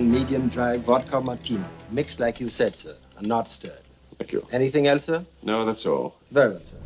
one 0.00 0.10
medium 0.10 0.48
dry 0.48 0.78
vodka 0.78 1.20
martini, 1.20 1.64
mixed 1.90 2.20
like 2.20 2.40
you 2.40 2.50
said, 2.50 2.74
sir, 2.74 2.96
and 3.18 3.28
not 3.28 3.48
stirred. 3.48 3.82
Thank 4.18 4.32
you. 4.32 4.46
Anything 4.52 4.86
else, 4.86 5.04
sir? 5.04 5.24
No, 5.42 5.64
that's 5.64 5.86
all. 5.86 6.14
Very 6.30 6.50
well, 6.50 6.60
sir. 6.64 6.76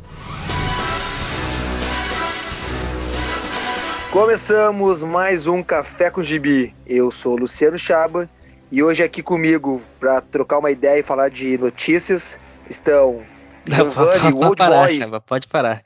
Começamos 4.11 5.03
mais 5.03 5.45
um 5.45 5.61
Café 5.61 6.09
com 6.09 6.21
Gibi. 6.21 6.73
Eu 6.87 7.11
sou 7.11 7.35
Luciano 7.35 7.77
Chaba 7.77 8.29
e 8.71 8.81
hoje 8.81 9.03
aqui 9.03 9.21
comigo 9.21 9.81
para 9.99 10.21
trocar 10.21 10.59
uma 10.59 10.71
ideia 10.71 10.99
e 10.99 11.03
falar 11.03 11.29
de 11.29 11.57
notícias 11.57 12.39
estão 12.69 13.23
Giovanni, 13.65 14.33
o 14.33 14.45
Old 14.45 14.63
Boy. 14.63 14.99
Chaba, 14.99 15.19
pode 15.19 15.47
parar. 15.47 15.83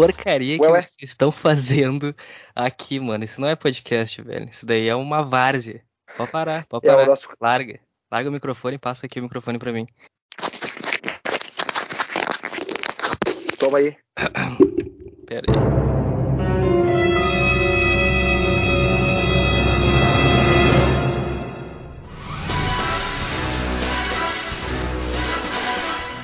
Porcaria 0.00 0.58
Ué, 0.60 0.66
que 0.66 0.72
ué. 0.72 0.82
vocês 0.82 1.08
estão 1.10 1.32
fazendo 1.32 2.14
aqui, 2.54 3.00
mano. 3.00 3.24
Isso 3.24 3.40
não 3.40 3.48
é 3.48 3.56
podcast, 3.56 4.20
velho. 4.22 4.48
Isso 4.50 4.66
daí 4.66 4.88
é 4.88 4.94
uma 4.94 5.22
várzea. 5.22 5.82
Pode 6.16 6.30
parar, 6.30 6.66
pode 6.66 6.86
É 6.86 6.90
parar. 6.90 7.04
o 7.04 7.06
nosso 7.06 7.28
Larga. 7.40 7.80
Larga 8.12 8.28
o 8.28 8.32
microfone 8.32 8.76
e 8.76 8.78
passa 8.78 9.06
aqui 9.06 9.18
o 9.20 9.22
microfone 9.22 9.58
pra 9.58 9.72
mim. 9.72 9.86
Toma 13.58 13.78
aí. 13.78 13.96
Pera 15.26 15.42
aí. 15.48 15.85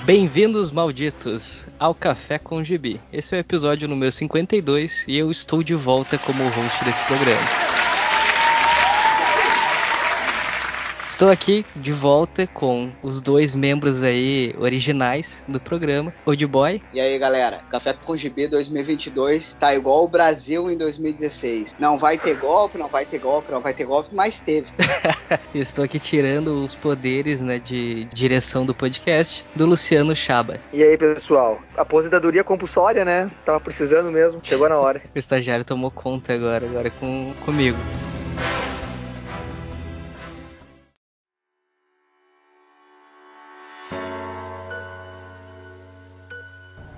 Bem-vindos, 0.05 0.73
malditos, 0.73 1.65
ao 1.79 1.95
Café 1.95 2.37
com 2.37 2.63
Gibi. 2.65 3.01
Esse 3.13 3.37
é 3.37 3.39
o 3.39 3.41
episódio 3.41 3.87
número 3.87 4.11
52 4.11 5.05
e 5.07 5.17
eu 5.17 5.31
estou 5.31 5.63
de 5.63 5.77
volta 5.77 6.19
como 6.19 6.43
host 6.43 6.85
desse 6.85 7.05
programa. 7.07 7.82
Estou 11.23 11.31
aqui 11.31 11.65
de 11.77 11.93
volta 11.93 12.49
com 12.49 12.91
os 13.01 13.21
dois 13.21 13.55
membros 13.55 14.03
aí 14.03 14.53
originais 14.59 15.41
do 15.47 15.61
programa, 15.61 16.13
Old 16.27 16.45
Boy 16.49 16.83
E 16.93 16.99
aí, 16.99 17.17
galera, 17.17 17.61
Café 17.71 17.93
com 17.93 18.17
GB 18.17 18.49
2022 18.49 19.57
tá 19.61 19.73
igual 19.73 20.03
o 20.03 20.09
Brasil 20.09 20.69
em 20.69 20.77
2016. 20.77 21.77
Não 21.79 21.97
vai 21.97 22.19
ter 22.19 22.37
golpe, 22.37 22.77
não 22.77 22.89
vai 22.89 23.07
ter 23.07 23.21
golpe, 23.21 23.53
não 23.53 23.61
vai 23.61 23.73
ter 23.73 23.85
golpe, 23.85 24.13
mas 24.13 24.41
teve. 24.41 24.67
Estou 25.55 25.85
aqui 25.85 26.01
tirando 26.01 26.61
os 26.65 26.75
poderes 26.75 27.41
né, 27.41 27.61
de 27.61 28.05
direção 28.07 28.67
do 28.67 28.75
podcast 28.75 29.45
do 29.55 29.65
Luciano 29.65 30.17
Chaba. 30.17 30.59
E 30.73 30.83
aí, 30.83 30.99
pessoal? 30.99 31.63
Aposentadoria 31.77 32.43
compulsória, 32.43 33.05
né? 33.05 33.31
Tava 33.47 33.61
precisando 33.61 34.11
mesmo. 34.11 34.41
Chegou 34.43 34.69
na 34.69 34.77
hora. 34.77 35.01
O 35.15 35.19
estagiário 35.19 35.65
tomou 35.65 35.91
conta 35.91 36.33
agora, 36.33 36.67
agora 36.67 36.91
com, 36.91 37.33
comigo. 37.45 37.79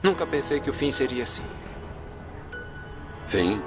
Nunca 0.04 0.26
pensei 0.26 0.60
que 0.60 0.68
o 0.68 0.72
fim 0.74 0.90
seria 0.90 1.22
assim. 1.22 1.42
Vem. 3.26 3.58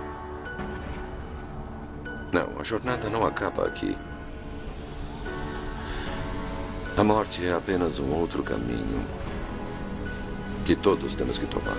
Não, 2.32 2.62
a 2.62 2.64
jornada 2.64 3.10
não 3.10 3.26
acaba 3.26 3.66
aqui. 3.66 3.98
A 6.96 7.04
morte 7.04 7.44
é 7.44 7.52
apenas 7.52 7.98
um 7.98 8.14
outro 8.14 8.44
caminho 8.44 9.04
que 10.64 10.76
todos 10.76 11.16
temos 11.16 11.40
que 11.40 11.48
tomar. 11.48 11.76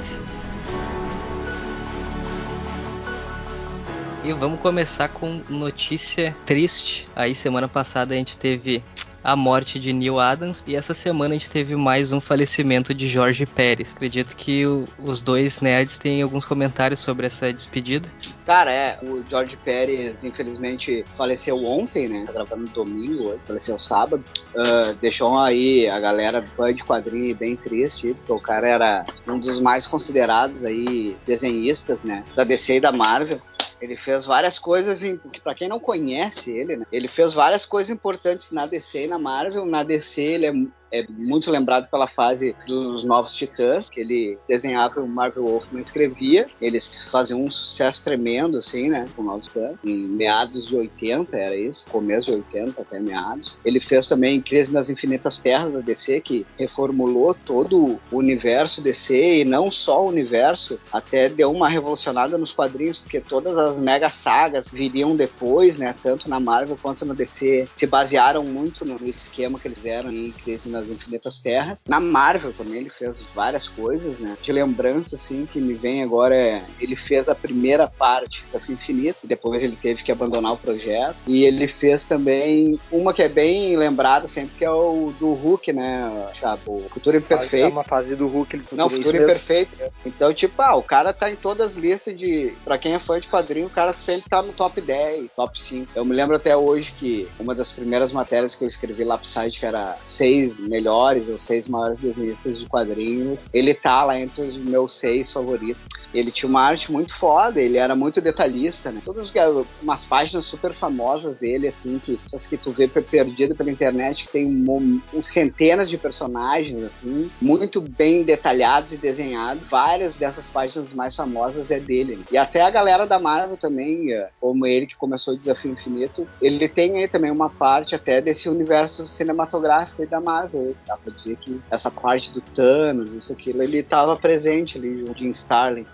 E 4.24 4.32
vamos 4.32 4.58
começar 4.58 5.08
com 5.08 5.40
notícia 5.48 6.36
triste. 6.44 7.08
Aí 7.14 7.32
semana 7.32 7.68
passada 7.68 8.12
a 8.12 8.16
gente 8.16 8.36
teve 8.36 8.82
a 9.22 9.34
morte 9.34 9.78
de 9.80 9.92
Neil 9.92 10.18
Adams 10.18 10.62
e 10.66 10.76
essa 10.76 10.94
semana 10.94 11.34
a 11.34 11.38
gente 11.38 11.50
teve 11.50 11.74
mais 11.76 12.12
um 12.12 12.20
falecimento 12.20 12.94
de 12.94 13.06
Jorge 13.08 13.44
Pérez. 13.46 13.92
Acredito 13.94 14.34
que 14.36 14.66
o- 14.66 14.86
os 14.98 15.20
dois 15.20 15.60
nerds 15.60 15.98
têm 15.98 16.22
alguns 16.22 16.44
comentários 16.44 17.00
sobre 17.00 17.26
essa 17.26 17.52
despedida. 17.52 18.08
Cara, 18.46 18.70
é, 18.70 18.98
o 19.02 19.22
George 19.28 19.56
Pérez, 19.64 20.22
infelizmente, 20.24 21.04
faleceu 21.16 21.62
ontem, 21.64 22.08
né? 22.08 22.24
Tá 22.26 22.32
gravando 22.32 22.66
domingo, 22.70 23.30
hoje, 23.30 23.40
faleceu 23.46 23.78
sábado. 23.78 24.24
Ah, 24.56 24.94
deixou 25.00 25.38
aí 25.38 25.88
a 25.88 25.98
galera 26.00 26.42
fã 26.56 26.72
de 26.72 26.82
quadrinho 26.84 27.34
bem 27.36 27.56
triste, 27.56 28.14
porque 28.14 28.32
o 28.32 28.40
cara 28.40 28.68
era 28.68 29.04
um 29.26 29.38
dos 29.38 29.60
mais 29.60 29.86
considerados 29.86 30.64
aí 30.64 31.16
desenhistas, 31.26 31.98
né? 32.02 32.24
Da 32.34 32.44
DC 32.44 32.76
e 32.76 32.80
da 32.80 32.92
Marvel. 32.92 33.40
Ele 33.80 33.96
fez 33.96 34.24
várias 34.24 34.58
coisas, 34.58 35.02
em, 35.02 35.16
que 35.16 35.40
pra 35.40 35.54
quem 35.54 35.68
não 35.68 35.78
conhece 35.78 36.50
ele, 36.50 36.76
né? 36.76 36.86
Ele 36.90 37.08
fez 37.08 37.32
várias 37.32 37.64
coisas 37.64 37.90
importantes 37.90 38.50
na 38.50 38.66
DC 38.66 39.04
e 39.04 39.06
na 39.06 39.18
Marvel. 39.18 39.64
Na 39.64 39.82
DC 39.82 40.20
ele 40.20 40.46
é, 40.46 40.52
é 40.90 41.06
muito 41.08 41.50
lembrado 41.50 41.88
pela 41.90 42.06
fase 42.06 42.54
dos 42.66 43.04
Novos 43.04 43.34
Titãs, 43.34 43.90
que 43.90 44.00
ele 44.00 44.38
desenhava 44.48 45.00
o 45.00 45.08
Marvel 45.08 45.44
Wolfman 45.44 45.80
escrevia. 45.80 46.46
Eles 46.60 47.08
faziam 47.10 47.42
um 47.42 47.50
sucesso 47.50 48.02
tremendo, 48.02 48.58
assim, 48.58 48.88
né? 48.88 49.06
Com 49.14 49.22
Novos 49.22 49.48
Titãs. 49.48 49.76
Em 49.84 50.08
meados 50.08 50.66
de 50.66 50.76
80, 50.76 51.36
era 51.36 51.56
isso. 51.56 51.84
Começo 51.90 52.30
de 52.30 52.36
80 52.36 52.80
até 52.80 53.00
meados. 53.00 53.56
Ele 53.64 53.80
fez 53.80 54.06
também 54.06 54.40
Crise 54.40 54.72
nas 54.72 54.90
Infinitas 54.90 55.38
Terras 55.38 55.72
da 55.72 55.80
DC, 55.80 56.20
que 56.20 56.46
reformulou 56.58 57.34
todo 57.34 58.00
o 58.10 58.16
universo 58.16 58.80
DC 58.80 59.40
e 59.40 59.44
não 59.44 59.70
só 59.70 60.04
o 60.04 60.08
universo, 60.08 60.78
até 60.92 61.28
deu 61.28 61.50
uma 61.50 61.68
revolucionada 61.68 62.38
nos 62.38 62.52
quadrinhos, 62.52 62.98
porque 62.98 63.20
todas 63.20 63.56
as 63.56 63.78
mega 63.78 64.10
sagas 64.10 64.68
viriam 64.68 65.14
depois, 65.14 65.76
né? 65.78 65.94
Tanto 66.02 66.28
na 66.28 66.40
Marvel 66.40 66.78
quanto 66.80 67.04
na 67.04 67.14
DC, 67.14 67.68
se 67.74 67.86
basearam 67.86 68.44
muito 68.44 68.84
no 68.84 68.96
esquema 69.08 69.58
que 69.58 69.68
eles 69.68 69.78
fizeram 69.78 70.10
em 70.10 70.32
Crise 70.32 70.68
nas 70.68 70.77
Infinitas 70.86 71.38
Terras. 71.38 71.78
Na 71.88 72.00
Marvel 72.00 72.52
também 72.52 72.78
ele 72.78 72.90
fez 72.90 73.22
várias 73.34 73.68
coisas, 73.68 74.18
né? 74.18 74.36
De 74.42 74.52
lembrança, 74.52 75.16
assim, 75.16 75.46
que 75.50 75.60
me 75.60 75.74
vem 75.74 76.02
agora 76.02 76.34
é... 76.34 76.62
Ele 76.80 76.96
fez 76.96 77.28
a 77.28 77.34
primeira 77.34 77.86
parte, 77.86 78.42
Desafio 78.44 78.74
Infinito, 78.74 79.18
depois 79.24 79.62
ele 79.62 79.76
teve 79.80 80.02
que 80.02 80.12
abandonar 80.12 80.52
o 80.52 80.56
projeto. 80.56 81.16
E 81.26 81.44
ele 81.44 81.66
fez 81.66 82.04
também 82.04 82.78
uma 82.90 83.12
que 83.12 83.22
é 83.22 83.28
bem 83.28 83.76
lembrada 83.76 84.28
sempre, 84.28 84.56
que 84.56 84.64
é 84.64 84.70
o 84.70 85.12
do 85.18 85.32
Hulk, 85.32 85.72
né, 85.72 86.28
Chapo? 86.34 86.72
O 86.72 86.88
Futuro 86.90 87.16
É 87.16 87.20
Imperfeito. 87.20 87.68
uma 87.68 87.84
fase 87.84 88.14
do 88.16 88.26
Hulk. 88.28 88.56
Ele 88.56 88.64
Não, 88.72 88.88
Futuro 88.88 89.12
mesmo. 89.12 89.30
Imperfeito. 89.30 89.76
Então, 90.04 90.32
tipo, 90.32 90.60
ah, 90.62 90.76
o 90.76 90.82
cara 90.82 91.12
tá 91.12 91.30
em 91.30 91.36
todas 91.36 91.68
as 91.68 91.74
listas 91.74 92.18
de. 92.18 92.52
Pra 92.64 92.78
quem 92.78 92.94
é 92.94 92.98
fã 92.98 93.18
de 93.20 93.28
quadrinho, 93.28 93.66
o 93.66 93.70
cara 93.70 93.94
sempre 93.94 94.28
tá 94.28 94.42
no 94.42 94.52
top 94.52 94.80
10, 94.80 95.30
top 95.34 95.60
5. 95.60 95.88
Eu 95.94 96.04
me 96.04 96.14
lembro 96.14 96.36
até 96.36 96.56
hoje 96.56 96.92
que 96.92 97.28
uma 97.38 97.54
das 97.54 97.70
primeiras 97.70 98.12
matérias 98.12 98.54
que 98.54 98.64
eu 98.64 98.68
escrevi 98.68 99.04
lá 99.04 99.18
pro 99.18 99.26
site, 99.26 99.60
que 99.60 99.66
era 99.66 99.96
seis 100.06 100.58
melhores 100.68 101.28
ou 101.28 101.38
seis 101.38 101.68
maiores 101.68 101.98
desenhistas 101.98 102.58
de 102.58 102.66
quadrinhos, 102.66 103.48
ele 103.52 103.74
tá 103.74 104.04
lá 104.04 104.18
entre 104.18 104.42
os 104.42 104.58
meus 104.64 104.98
seis 104.98 105.30
favoritos. 105.32 105.82
Ele 106.12 106.30
tinha 106.32 106.48
uma 106.48 106.62
arte 106.62 106.90
muito 106.90 107.16
foda, 107.18 107.60
ele 107.60 107.76
era 107.78 107.94
muito 107.94 108.20
detalhista, 108.20 108.90
né? 108.90 109.00
Todas 109.04 109.30
as- 109.34 109.66
umas 109.82 110.04
páginas 110.06 110.46
super 110.46 110.74
famosas 110.74 111.36
dele, 111.38 111.68
assim, 111.68 111.98
que 111.98 112.18
essas 112.26 112.46
que 112.46 112.56
tu 112.58 112.72
vê 112.72 112.88
per- 112.88 113.04
perdido 113.08 113.54
pela 113.56 113.70
internet, 113.70 114.24
que 114.24 114.32
tem 114.32 114.46
um, 114.46 115.00
um 115.12 115.22
centenas 115.22 115.88
de 115.90 115.98
personagens, 115.98 116.82
assim, 116.84 117.30
muito 117.40 117.80
bem 117.80 118.24
detalhados 118.24 118.92
e 118.92 118.98
desenhados. 118.98 119.66
Várias 119.70 120.16
dessas 120.16 120.50
páginas 120.50 120.92
mais 120.92 121.14
famosas 121.14 121.70
é 121.70 121.80
dele. 121.80 122.16
né? 122.16 122.24
E 122.30 122.36
até 122.36 122.60
a 122.62 122.70
galera 122.70 123.06
da 123.06 123.18
Marvel 123.18 123.56
também, 123.56 124.12
eh, 124.12 124.28
como 124.40 124.66
ele 124.66 124.86
que 124.86 124.96
começou 124.96 125.34
o 125.34 125.38
Desafio 125.38 125.72
Infinito, 125.72 126.26
ele 126.40 126.68
tem 126.68 126.98
aí 126.98 127.08
também 127.08 127.30
uma 127.30 127.50
parte 127.50 127.94
até 127.94 128.20
desse 128.20 128.48
universo 128.48 129.06
cinematográfico 129.06 130.06
da 130.08 130.20
Marvel. 130.20 130.57
Dá 130.86 130.96
pra 130.96 131.12
dizer 131.12 131.36
que 131.36 131.60
essa 131.70 131.90
parte 131.90 132.32
do 132.32 132.40
Thanos, 132.40 133.12
isso, 133.12 133.32
aquilo, 133.32 133.62
ele 133.62 133.82
tava 133.82 134.16
presente 134.16 134.78
ali 134.78 135.04
junto 135.04 135.24
em 135.24 135.30
Starling, 135.30 135.86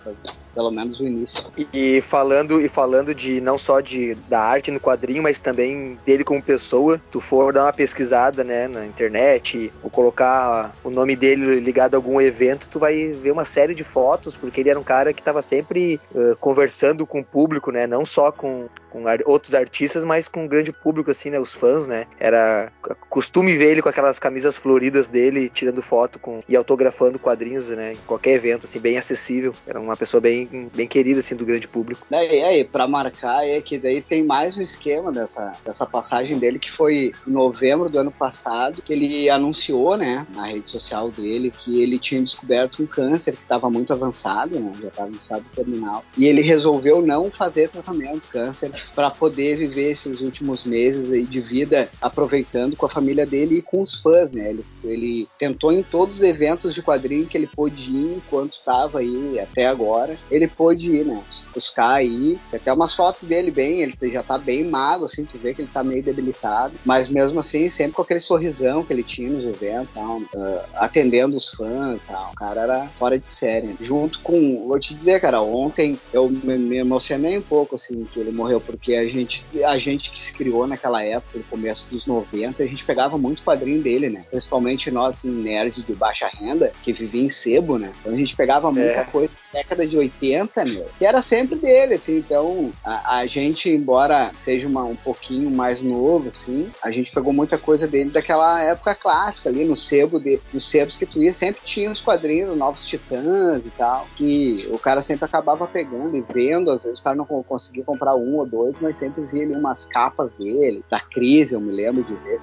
pelo 0.55 0.71
menos 0.71 0.99
o 0.99 1.05
início. 1.05 1.43
E, 1.57 1.67
e 1.73 2.01
falando 2.01 2.61
e 2.61 2.69
falando 2.69 3.13
de 3.13 3.41
não 3.41 3.57
só 3.57 3.81
de 3.81 4.15
da 4.29 4.39
arte 4.39 4.71
no 4.71 4.79
quadrinho, 4.79 5.21
mas 5.21 5.41
também 5.41 5.99
dele 6.05 6.23
como 6.23 6.41
pessoa, 6.41 6.99
tu 7.11 7.19
for 7.19 7.53
dar 7.53 7.63
uma 7.63 7.73
pesquisada, 7.73 8.43
né, 8.43 8.67
na 8.67 8.85
internet, 8.85 9.71
ou 9.83 9.89
colocar 9.89 10.73
o 10.83 10.89
nome 10.89 11.15
dele 11.15 11.59
ligado 11.59 11.95
a 11.95 11.97
algum 11.97 12.21
evento, 12.21 12.69
tu 12.71 12.79
vai 12.79 13.11
ver 13.11 13.31
uma 13.31 13.45
série 13.45 13.75
de 13.75 13.83
fotos, 13.83 14.35
porque 14.35 14.61
ele 14.61 14.69
era 14.69 14.79
um 14.79 14.83
cara 14.83 15.13
que 15.13 15.21
estava 15.21 15.41
sempre 15.41 15.99
eh, 16.15 16.35
conversando 16.39 17.05
com 17.05 17.19
o 17.19 17.25
público, 17.25 17.71
né, 17.71 17.85
não 17.85 18.05
só 18.05 18.31
com, 18.31 18.67
com 18.89 19.03
outros 19.25 19.53
artistas, 19.53 20.05
mas 20.05 20.29
com 20.29 20.45
o 20.45 20.47
grande 20.47 20.71
público 20.71 21.11
assim, 21.11 21.29
né, 21.29 21.39
os 21.39 21.53
fãs, 21.53 21.87
né? 21.87 22.07
Era 22.17 22.71
costume 23.09 23.57
ver 23.57 23.71
ele 23.71 23.81
com 23.81 23.89
aquelas 23.89 24.19
camisas 24.19 24.54
floridas 24.57 25.09
dele, 25.09 25.49
tirando 25.49 25.81
foto 25.81 26.19
com 26.19 26.41
e 26.47 26.55
autografando 26.55 27.19
quadrinhos, 27.19 27.69
né, 27.69 27.93
em 27.93 27.97
qualquer 28.07 28.31
evento 28.31 28.65
assim, 28.65 28.79
bem 28.79 28.97
acessível. 28.97 29.53
Era 29.65 29.79
uma 29.79 29.95
pessoa 29.95 30.21
bem, 30.21 30.69
bem 30.75 30.87
querida, 30.87 31.19
assim, 31.19 31.35
do 31.35 31.45
grande 31.45 31.67
público. 31.67 32.05
Daí, 32.09 32.43
aí, 32.43 32.63
pra 32.63 32.87
marcar, 32.87 33.47
é 33.47 33.59
que 33.61 33.77
daí 33.77 34.01
tem 34.01 34.23
mais 34.23 34.57
um 34.57 34.61
esquema 34.61 35.11
dessa, 35.11 35.53
dessa 35.63 35.85
passagem 35.85 36.37
dele, 36.37 36.59
que 36.59 36.71
foi 36.71 37.11
em 37.27 37.31
novembro 37.31 37.89
do 37.89 37.99
ano 37.99 38.11
passado, 38.11 38.81
que 38.81 38.93
ele 38.93 39.29
anunciou, 39.29 39.97
né, 39.97 40.25
na 40.35 40.47
rede 40.47 40.69
social 40.69 41.09
dele, 41.11 41.51
que 41.51 41.81
ele 41.81 41.99
tinha 41.99 42.21
descoberto 42.21 42.81
um 42.81 42.85
câncer 42.85 43.33
que 43.33 43.41
estava 43.41 43.69
muito 43.69 43.93
avançado, 43.93 44.59
né, 44.59 44.71
já 44.81 44.87
estava 44.87 45.09
em 45.09 45.15
estado 45.15 45.45
terminal, 45.55 46.03
e 46.17 46.25
ele 46.25 46.41
resolveu 46.41 47.01
não 47.01 47.29
fazer 47.29 47.69
tratamento 47.69 48.15
de 48.15 48.27
câncer 48.27 48.71
para 48.93 49.09
poder 49.09 49.57
viver 49.57 49.91
esses 49.91 50.21
últimos 50.21 50.63
meses 50.63 51.11
aí 51.11 51.25
de 51.25 51.41
vida 51.41 51.89
aproveitando 52.01 52.75
com 52.75 52.85
a 52.85 52.89
família 52.89 53.25
dele 53.25 53.57
e 53.57 53.61
com 53.61 53.81
os 53.81 54.01
fãs, 54.01 54.31
né, 54.31 54.44
ele, 54.49 54.65
ele 54.83 55.27
tentou 55.37 55.71
em 55.71 55.83
todos 55.83 56.15
os 56.15 56.21
eventos 56.21 56.73
de 56.73 56.81
quadrinho 56.81 57.27
que 57.27 57.37
ele 57.37 57.47
pôde 57.47 57.81
ir 57.81 58.17
enquanto 58.17 58.53
estava 58.53 58.99
aí 58.99 59.39
até 59.39 59.67
agora, 59.67 60.17
ele 60.29 60.47
pôde 60.47 60.87
ir, 60.87 61.05
né, 61.05 61.21
buscar 61.53 61.93
aí, 61.93 62.37
tem 62.51 62.59
até 62.59 62.73
umas 62.73 62.93
fotos 62.93 63.23
dele 63.23 63.51
bem, 63.51 63.81
ele 63.81 63.95
já 64.11 64.21
tá 64.21 64.37
bem 64.37 64.63
magro, 64.63 65.05
assim, 65.05 65.25
tu 65.25 65.37
vê 65.37 65.53
que 65.53 65.61
ele 65.61 65.69
tá 65.71 65.83
meio 65.83 66.03
debilitado, 66.03 66.73
mas 66.83 67.07
mesmo 67.07 67.39
assim, 67.39 67.69
sempre 67.69 67.93
com 67.93 68.01
aquele 68.01 68.19
sorrisão 68.19 68.83
que 68.83 68.91
ele 68.91 69.03
tinha 69.03 69.29
nos 69.29 69.45
eventos, 69.45 69.93
tal, 69.93 70.17
uh, 70.17 70.61
atendendo 70.75 71.37
os 71.37 71.49
fãs, 71.49 72.01
tal. 72.07 72.31
o 72.31 72.35
cara 72.35 72.61
era 72.61 72.87
fora 72.99 73.17
de 73.17 73.31
série. 73.33 73.75
Junto 73.81 74.19
com, 74.19 74.67
vou 74.67 74.79
te 74.79 74.93
dizer, 74.93 75.21
cara, 75.21 75.41
ontem 75.41 75.97
eu 76.13 76.29
me, 76.29 76.57
me 76.57 76.77
emocionei 76.77 77.37
um 77.37 77.41
pouco, 77.41 77.75
assim, 77.75 78.05
que 78.11 78.19
ele 78.19 78.31
morreu, 78.31 78.59
porque 78.59 78.95
a 78.95 79.05
gente, 79.07 79.45
a 79.65 79.77
gente 79.77 80.11
que 80.11 80.23
se 80.23 80.33
criou 80.33 80.67
naquela 80.67 81.03
época, 81.03 81.37
no 81.37 81.43
começo 81.45 81.85
dos 81.89 82.05
90, 82.05 82.63
a 82.63 82.65
gente 82.65 82.83
pegava 82.83 83.17
muito 83.17 83.43
quadrinho 83.43 83.81
dele, 83.81 84.09
né? 84.09 84.25
Principalmente 84.35 84.91
nós, 84.91 85.15
assim, 85.15 85.29
nerds 85.29 85.85
de 85.85 85.93
baixa 85.93 86.27
renda, 86.27 86.73
que 86.83 86.91
vivia 86.91 87.23
em 87.23 87.29
sebo, 87.29 87.77
né? 87.77 87.91
Então 88.01 88.13
a 88.13 88.17
gente 88.17 88.35
pegava 88.35 88.71
muita 88.71 88.99
é. 88.99 89.03
coisa 89.05 89.31
década 89.55 89.87
de 89.87 89.97
80, 89.97 90.65
meu, 90.65 90.85
que 90.97 91.05
era 91.05 91.21
sempre 91.21 91.55
dele, 91.57 91.95
assim, 91.95 92.17
então 92.17 92.71
a, 92.83 93.19
a 93.19 93.25
gente, 93.25 93.69
embora 93.69 94.31
seja 94.37 94.67
uma, 94.67 94.83
um 94.83 94.95
pouquinho 94.95 95.49
mais 95.49 95.81
novo, 95.81 96.29
assim, 96.29 96.69
a 96.83 96.91
gente 96.91 97.11
pegou 97.11 97.31
muita 97.31 97.57
coisa 97.57 97.87
dele 97.87 98.09
daquela 98.09 98.61
época 98.61 98.93
clássica 98.93 99.49
ali, 99.49 99.63
no 99.63 99.77
sebo 99.77 100.19
de, 100.19 100.39
nos 100.53 100.69
sebos 100.69 100.97
que 100.97 101.05
tu 101.05 101.23
ia, 101.23 101.33
sempre 101.33 101.61
tinha 101.63 101.89
os 101.89 102.01
quadrinhos, 102.01 102.57
Novos 102.57 102.85
Titãs 102.85 103.65
e 103.65 103.71
tal, 103.77 104.07
que 104.17 104.67
o 104.71 104.77
cara 104.77 105.01
sempre 105.01 105.25
acabava 105.25 105.65
pegando 105.67 106.17
e 106.17 106.21
vendo, 106.33 106.71
às 106.71 106.83
vezes 106.83 106.99
o 106.99 107.03
cara 107.03 107.15
não 107.15 107.25
conseguia 107.25 107.83
comprar 107.83 108.15
um 108.15 108.35
ou 108.35 108.45
dois, 108.45 108.77
mas 108.81 108.99
sempre 108.99 109.23
via 109.25 109.43
ali 109.43 109.53
umas 109.55 109.85
capas 109.85 110.31
dele, 110.37 110.83
da 110.91 110.99
crise, 110.99 111.53
eu 111.53 111.61
me 111.61 111.71
lembro 111.71 112.03
de 112.03 112.13
ver, 112.13 112.39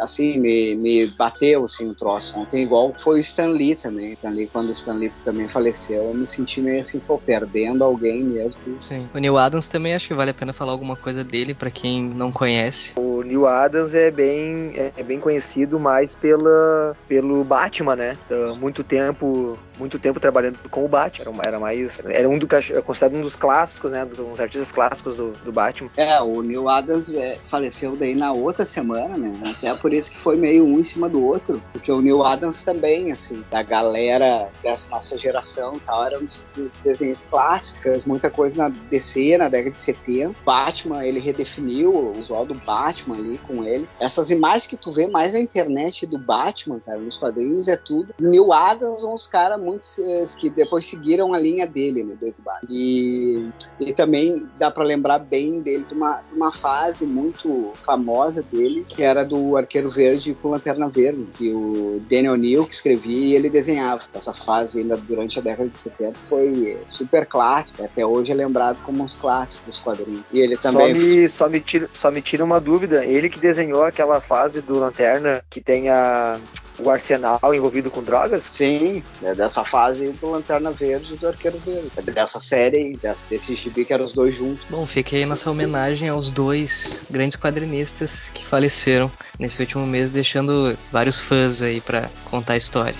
assim, 0.00 0.38
me, 0.38 0.74
me 0.74 1.06
bateu, 1.06 1.66
assim, 1.66 1.86
um 1.86 1.94
troço 1.94 2.38
ontem, 2.38 2.62
igual 2.62 2.94
foi 2.98 3.18
o 3.18 3.20
Stan 3.20 3.48
Lee 3.48 3.76
também, 3.76 4.12
Stan 4.12 4.30
Lee, 4.30 4.48
quando 4.50 4.70
o 4.70 4.72
Stan 4.72 4.94
Lee 4.94 5.12
também 5.22 5.48
faleceu, 5.48 6.04
eu 6.04 6.14
me 6.14 6.26
senti 6.26 6.45
meio 6.60 6.82
assim, 6.82 6.98
pô, 6.98 7.18
perdendo 7.18 7.82
alguém 7.84 8.22
mesmo. 8.22 8.56
Sim, 8.80 9.08
o 9.14 9.18
Neil 9.18 9.36
Adams 9.36 9.68
também 9.68 9.94
acho 9.94 10.08
que 10.08 10.14
vale 10.14 10.30
a 10.30 10.34
pena 10.34 10.52
falar 10.52 10.72
alguma 10.72 10.96
coisa 10.96 11.22
dele 11.22 11.54
para 11.54 11.70
quem 11.70 12.02
não 12.02 12.30
conhece. 12.30 12.98
O 12.98 13.22
Neil 13.22 13.46
Adams 13.46 13.94
é 13.94 14.10
bem, 14.10 14.72
é 14.96 15.02
bem 15.02 15.18
conhecido 15.20 15.78
mais 15.78 16.14
pela, 16.14 16.96
pelo 17.08 17.44
Batman, 17.44 17.96
né? 17.96 18.16
muito 18.58 18.82
tempo 18.84 19.58
muito 19.78 19.98
tempo 19.98 20.18
trabalhando 20.18 20.58
com 20.70 20.84
o 20.84 20.88
Batman. 20.88 21.32
Era, 21.38 21.48
era 21.48 21.60
mais. 21.60 22.00
Era 22.04 22.28
um 22.28 22.38
do 22.38 22.46
considerado 22.84 23.16
um 23.16 23.22
dos 23.22 23.36
clássicos, 23.36 23.92
né? 23.92 24.04
Dos 24.04 24.40
artistas 24.40 24.72
clássicos 24.72 25.16
do, 25.16 25.32
do 25.44 25.52
Batman. 25.52 25.90
É, 25.96 26.20
o 26.20 26.42
Neil 26.42 26.68
Adams 26.68 27.08
é, 27.10 27.36
faleceu 27.50 27.96
daí 27.96 28.14
na 28.14 28.32
outra 28.32 28.64
semana, 28.64 29.16
né? 29.16 29.54
Até 29.56 29.74
por 29.74 29.92
isso 29.92 30.10
que 30.10 30.18
foi 30.18 30.36
meio 30.36 30.64
um 30.64 30.80
em 30.80 30.84
cima 30.84 31.08
do 31.08 31.24
outro. 31.24 31.62
Porque 31.72 31.90
o 31.90 32.00
Neil 32.00 32.24
Adams 32.24 32.60
também, 32.60 33.12
assim, 33.12 33.44
da 33.50 33.62
galera 33.62 34.48
dessa 34.62 34.88
nossa 34.88 35.16
geração 35.18 35.74
e 35.74 35.80
tal, 35.80 36.04
era 36.04 36.18
um 36.18 36.24
dos, 36.24 36.35
desenhos 36.82 37.26
clássicos. 37.26 38.04
Muita 38.04 38.30
coisa 38.30 38.56
na 38.56 38.68
DC 38.90 39.36
na 39.38 39.48
década 39.48 39.76
de 39.76 39.82
70. 39.82 40.34
Batman, 40.44 41.04
ele 41.04 41.20
redefiniu 41.20 41.94
o 41.94 42.12
visual 42.12 42.46
do 42.46 42.54
Batman 42.54 43.16
ali 43.16 43.38
com 43.38 43.64
ele. 43.64 43.86
Essas 44.00 44.30
imagens 44.30 44.66
que 44.66 44.76
tu 44.76 44.92
vê 44.92 45.06
mais 45.06 45.32
na 45.32 45.40
internet 45.40 46.06
do 46.06 46.18
Batman, 46.18 46.80
cara, 46.84 46.98
nos 46.98 47.16
quadrinhos, 47.16 47.68
é 47.68 47.76
tudo. 47.76 48.14
Neil 48.20 48.52
Adams, 48.52 49.02
uns 49.02 49.26
caras 49.26 49.60
muitos 49.60 49.96
que 50.38 50.50
depois 50.50 50.86
seguiram 50.86 51.34
a 51.34 51.38
linha 51.38 51.66
dele, 51.66 52.02
né, 52.02 52.14
do 52.20 52.32
E, 52.68 53.48
e 53.80 53.92
também 53.92 54.46
dá 54.58 54.70
para 54.70 54.84
lembrar 54.84 55.18
bem 55.18 55.60
dele 55.60 55.84
de 55.84 55.94
uma, 55.94 56.20
de 56.20 56.34
uma 56.34 56.52
fase 56.52 57.06
muito 57.06 57.72
famosa 57.84 58.42
dele, 58.42 58.84
que 58.88 59.02
era 59.02 59.24
do 59.24 59.56
Arqueiro 59.56 59.90
Verde 59.90 60.36
com 60.40 60.48
Lanterna 60.48 60.88
Verde, 60.88 61.26
que 61.34 61.52
o 61.52 62.00
Daniel 62.08 62.36
Neal 62.36 62.66
que 62.66 62.74
escrevia 62.74 63.16
e 63.16 63.34
ele 63.34 63.50
desenhava. 63.50 64.02
Essa 64.14 64.32
fase 64.32 64.80
ainda 64.80 64.96
durante 64.96 65.38
a 65.38 65.42
década 65.42 65.68
de 65.68 65.80
70 65.80 66.18
foi 66.28 66.78
super 66.90 67.26
clássica, 67.26 67.84
até 67.84 68.04
hoje 68.04 68.32
é 68.32 68.34
lembrado 68.34 68.82
como 68.82 69.04
um 69.04 69.08
clássico 69.08 69.64
dos 69.66 69.78
quadrinhos. 69.78 70.22
E 70.32 70.40
ele 70.40 70.56
também... 70.56 70.94
Só 70.94 71.00
me, 71.00 71.28
só 71.28 71.48
me, 71.48 71.60
tira, 71.60 71.90
só 71.92 72.10
me 72.10 72.22
tira 72.22 72.44
uma 72.44 72.60
dúvida, 72.60 73.04
ele 73.04 73.28
que 73.28 73.38
desenhou 73.38 73.84
aquela 73.84 74.20
fase 74.20 74.60
do 74.60 74.78
Lanterna 74.78 75.42
que 75.50 75.60
tem 75.60 75.88
a 75.88 76.38
o 76.78 76.90
Arsenal 76.90 77.40
envolvido 77.54 77.90
com 77.90 78.02
drogas? 78.02 78.44
Sim, 78.44 79.02
é 79.22 79.34
dessa 79.34 79.64
fase 79.64 80.08
do 80.12 80.30
Lanterna 80.30 80.70
Verde 80.72 81.14
e 81.14 81.16
do 81.16 81.28
Arqueiro 81.28 81.58
Verde. 81.64 81.90
É 81.96 82.02
dessa 82.02 82.38
série, 82.38 82.96
desse, 82.96 83.26
desse 83.28 83.54
gibi 83.54 83.84
que 83.84 83.92
eram 83.92 84.04
os 84.04 84.12
dois 84.12 84.36
juntos. 84.36 84.64
Bom, 84.68 84.86
fica 84.86 85.16
aí 85.16 85.24
nossa 85.24 85.50
homenagem 85.50 86.08
aos 86.08 86.28
dois 86.28 87.02
grandes 87.10 87.36
quadrinistas 87.36 88.30
que 88.34 88.44
faleceram 88.44 89.10
nesse 89.38 89.60
último 89.60 89.86
mês, 89.86 90.10
deixando 90.10 90.76
vários 90.92 91.20
fãs 91.20 91.62
aí 91.62 91.80
para 91.80 92.10
contar 92.24 92.54
a 92.54 92.56
história. 92.56 92.94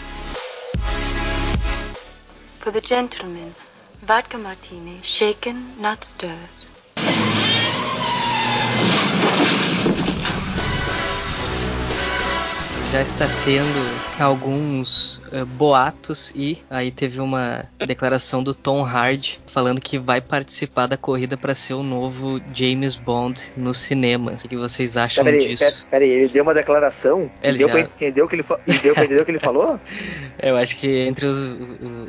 For 2.66 2.72
the 2.72 2.80
gentleman, 2.80 3.54
vodka 4.02 4.36
martini, 4.38 5.00
shaken, 5.00 5.80
not 5.80 6.02
stirred. 6.02 6.48
Já 12.92 13.02
está 13.02 13.26
tendo 13.44 14.22
alguns 14.22 15.16
uh, 15.32 15.44
boatos 15.44 16.32
e 16.34 16.58
aí 16.70 16.90
teve 16.90 17.20
uma 17.20 17.64
declaração 17.86 18.42
do 18.42 18.54
Tom 18.54 18.84
Hardy 18.84 19.40
falando 19.56 19.80
que 19.80 19.98
vai 19.98 20.20
participar 20.20 20.86
da 20.86 20.98
corrida 20.98 21.34
para 21.34 21.54
ser 21.54 21.72
o 21.72 21.82
novo 21.82 22.38
James 22.54 22.94
Bond 22.94 23.42
no 23.56 23.72
cinema. 23.72 24.32
O 24.32 24.48
que 24.48 24.54
vocês 24.54 24.98
acham 24.98 25.24
disso? 25.24 25.86
Peraí, 25.88 25.90
pera 25.90 26.04
ele 26.04 26.28
deu 26.28 26.42
uma 26.42 26.52
declaração? 26.52 27.30
Ele 27.42 27.56
deu 27.56 27.68
já... 27.68 27.72
pra 27.72 27.80
entender 27.80 28.20
o 28.20 28.28
que 28.28 28.34
ele, 28.34 28.42
fa... 28.42 28.60
deu 28.82 28.92
pra 28.92 29.04
entender 29.04 29.22
o 29.22 29.24
que 29.24 29.30
ele 29.30 29.38
falou? 29.38 29.80
Eu 30.38 30.58
acho 30.58 30.76
que 30.76 30.86
entre 30.86 31.24
os, 31.24 31.38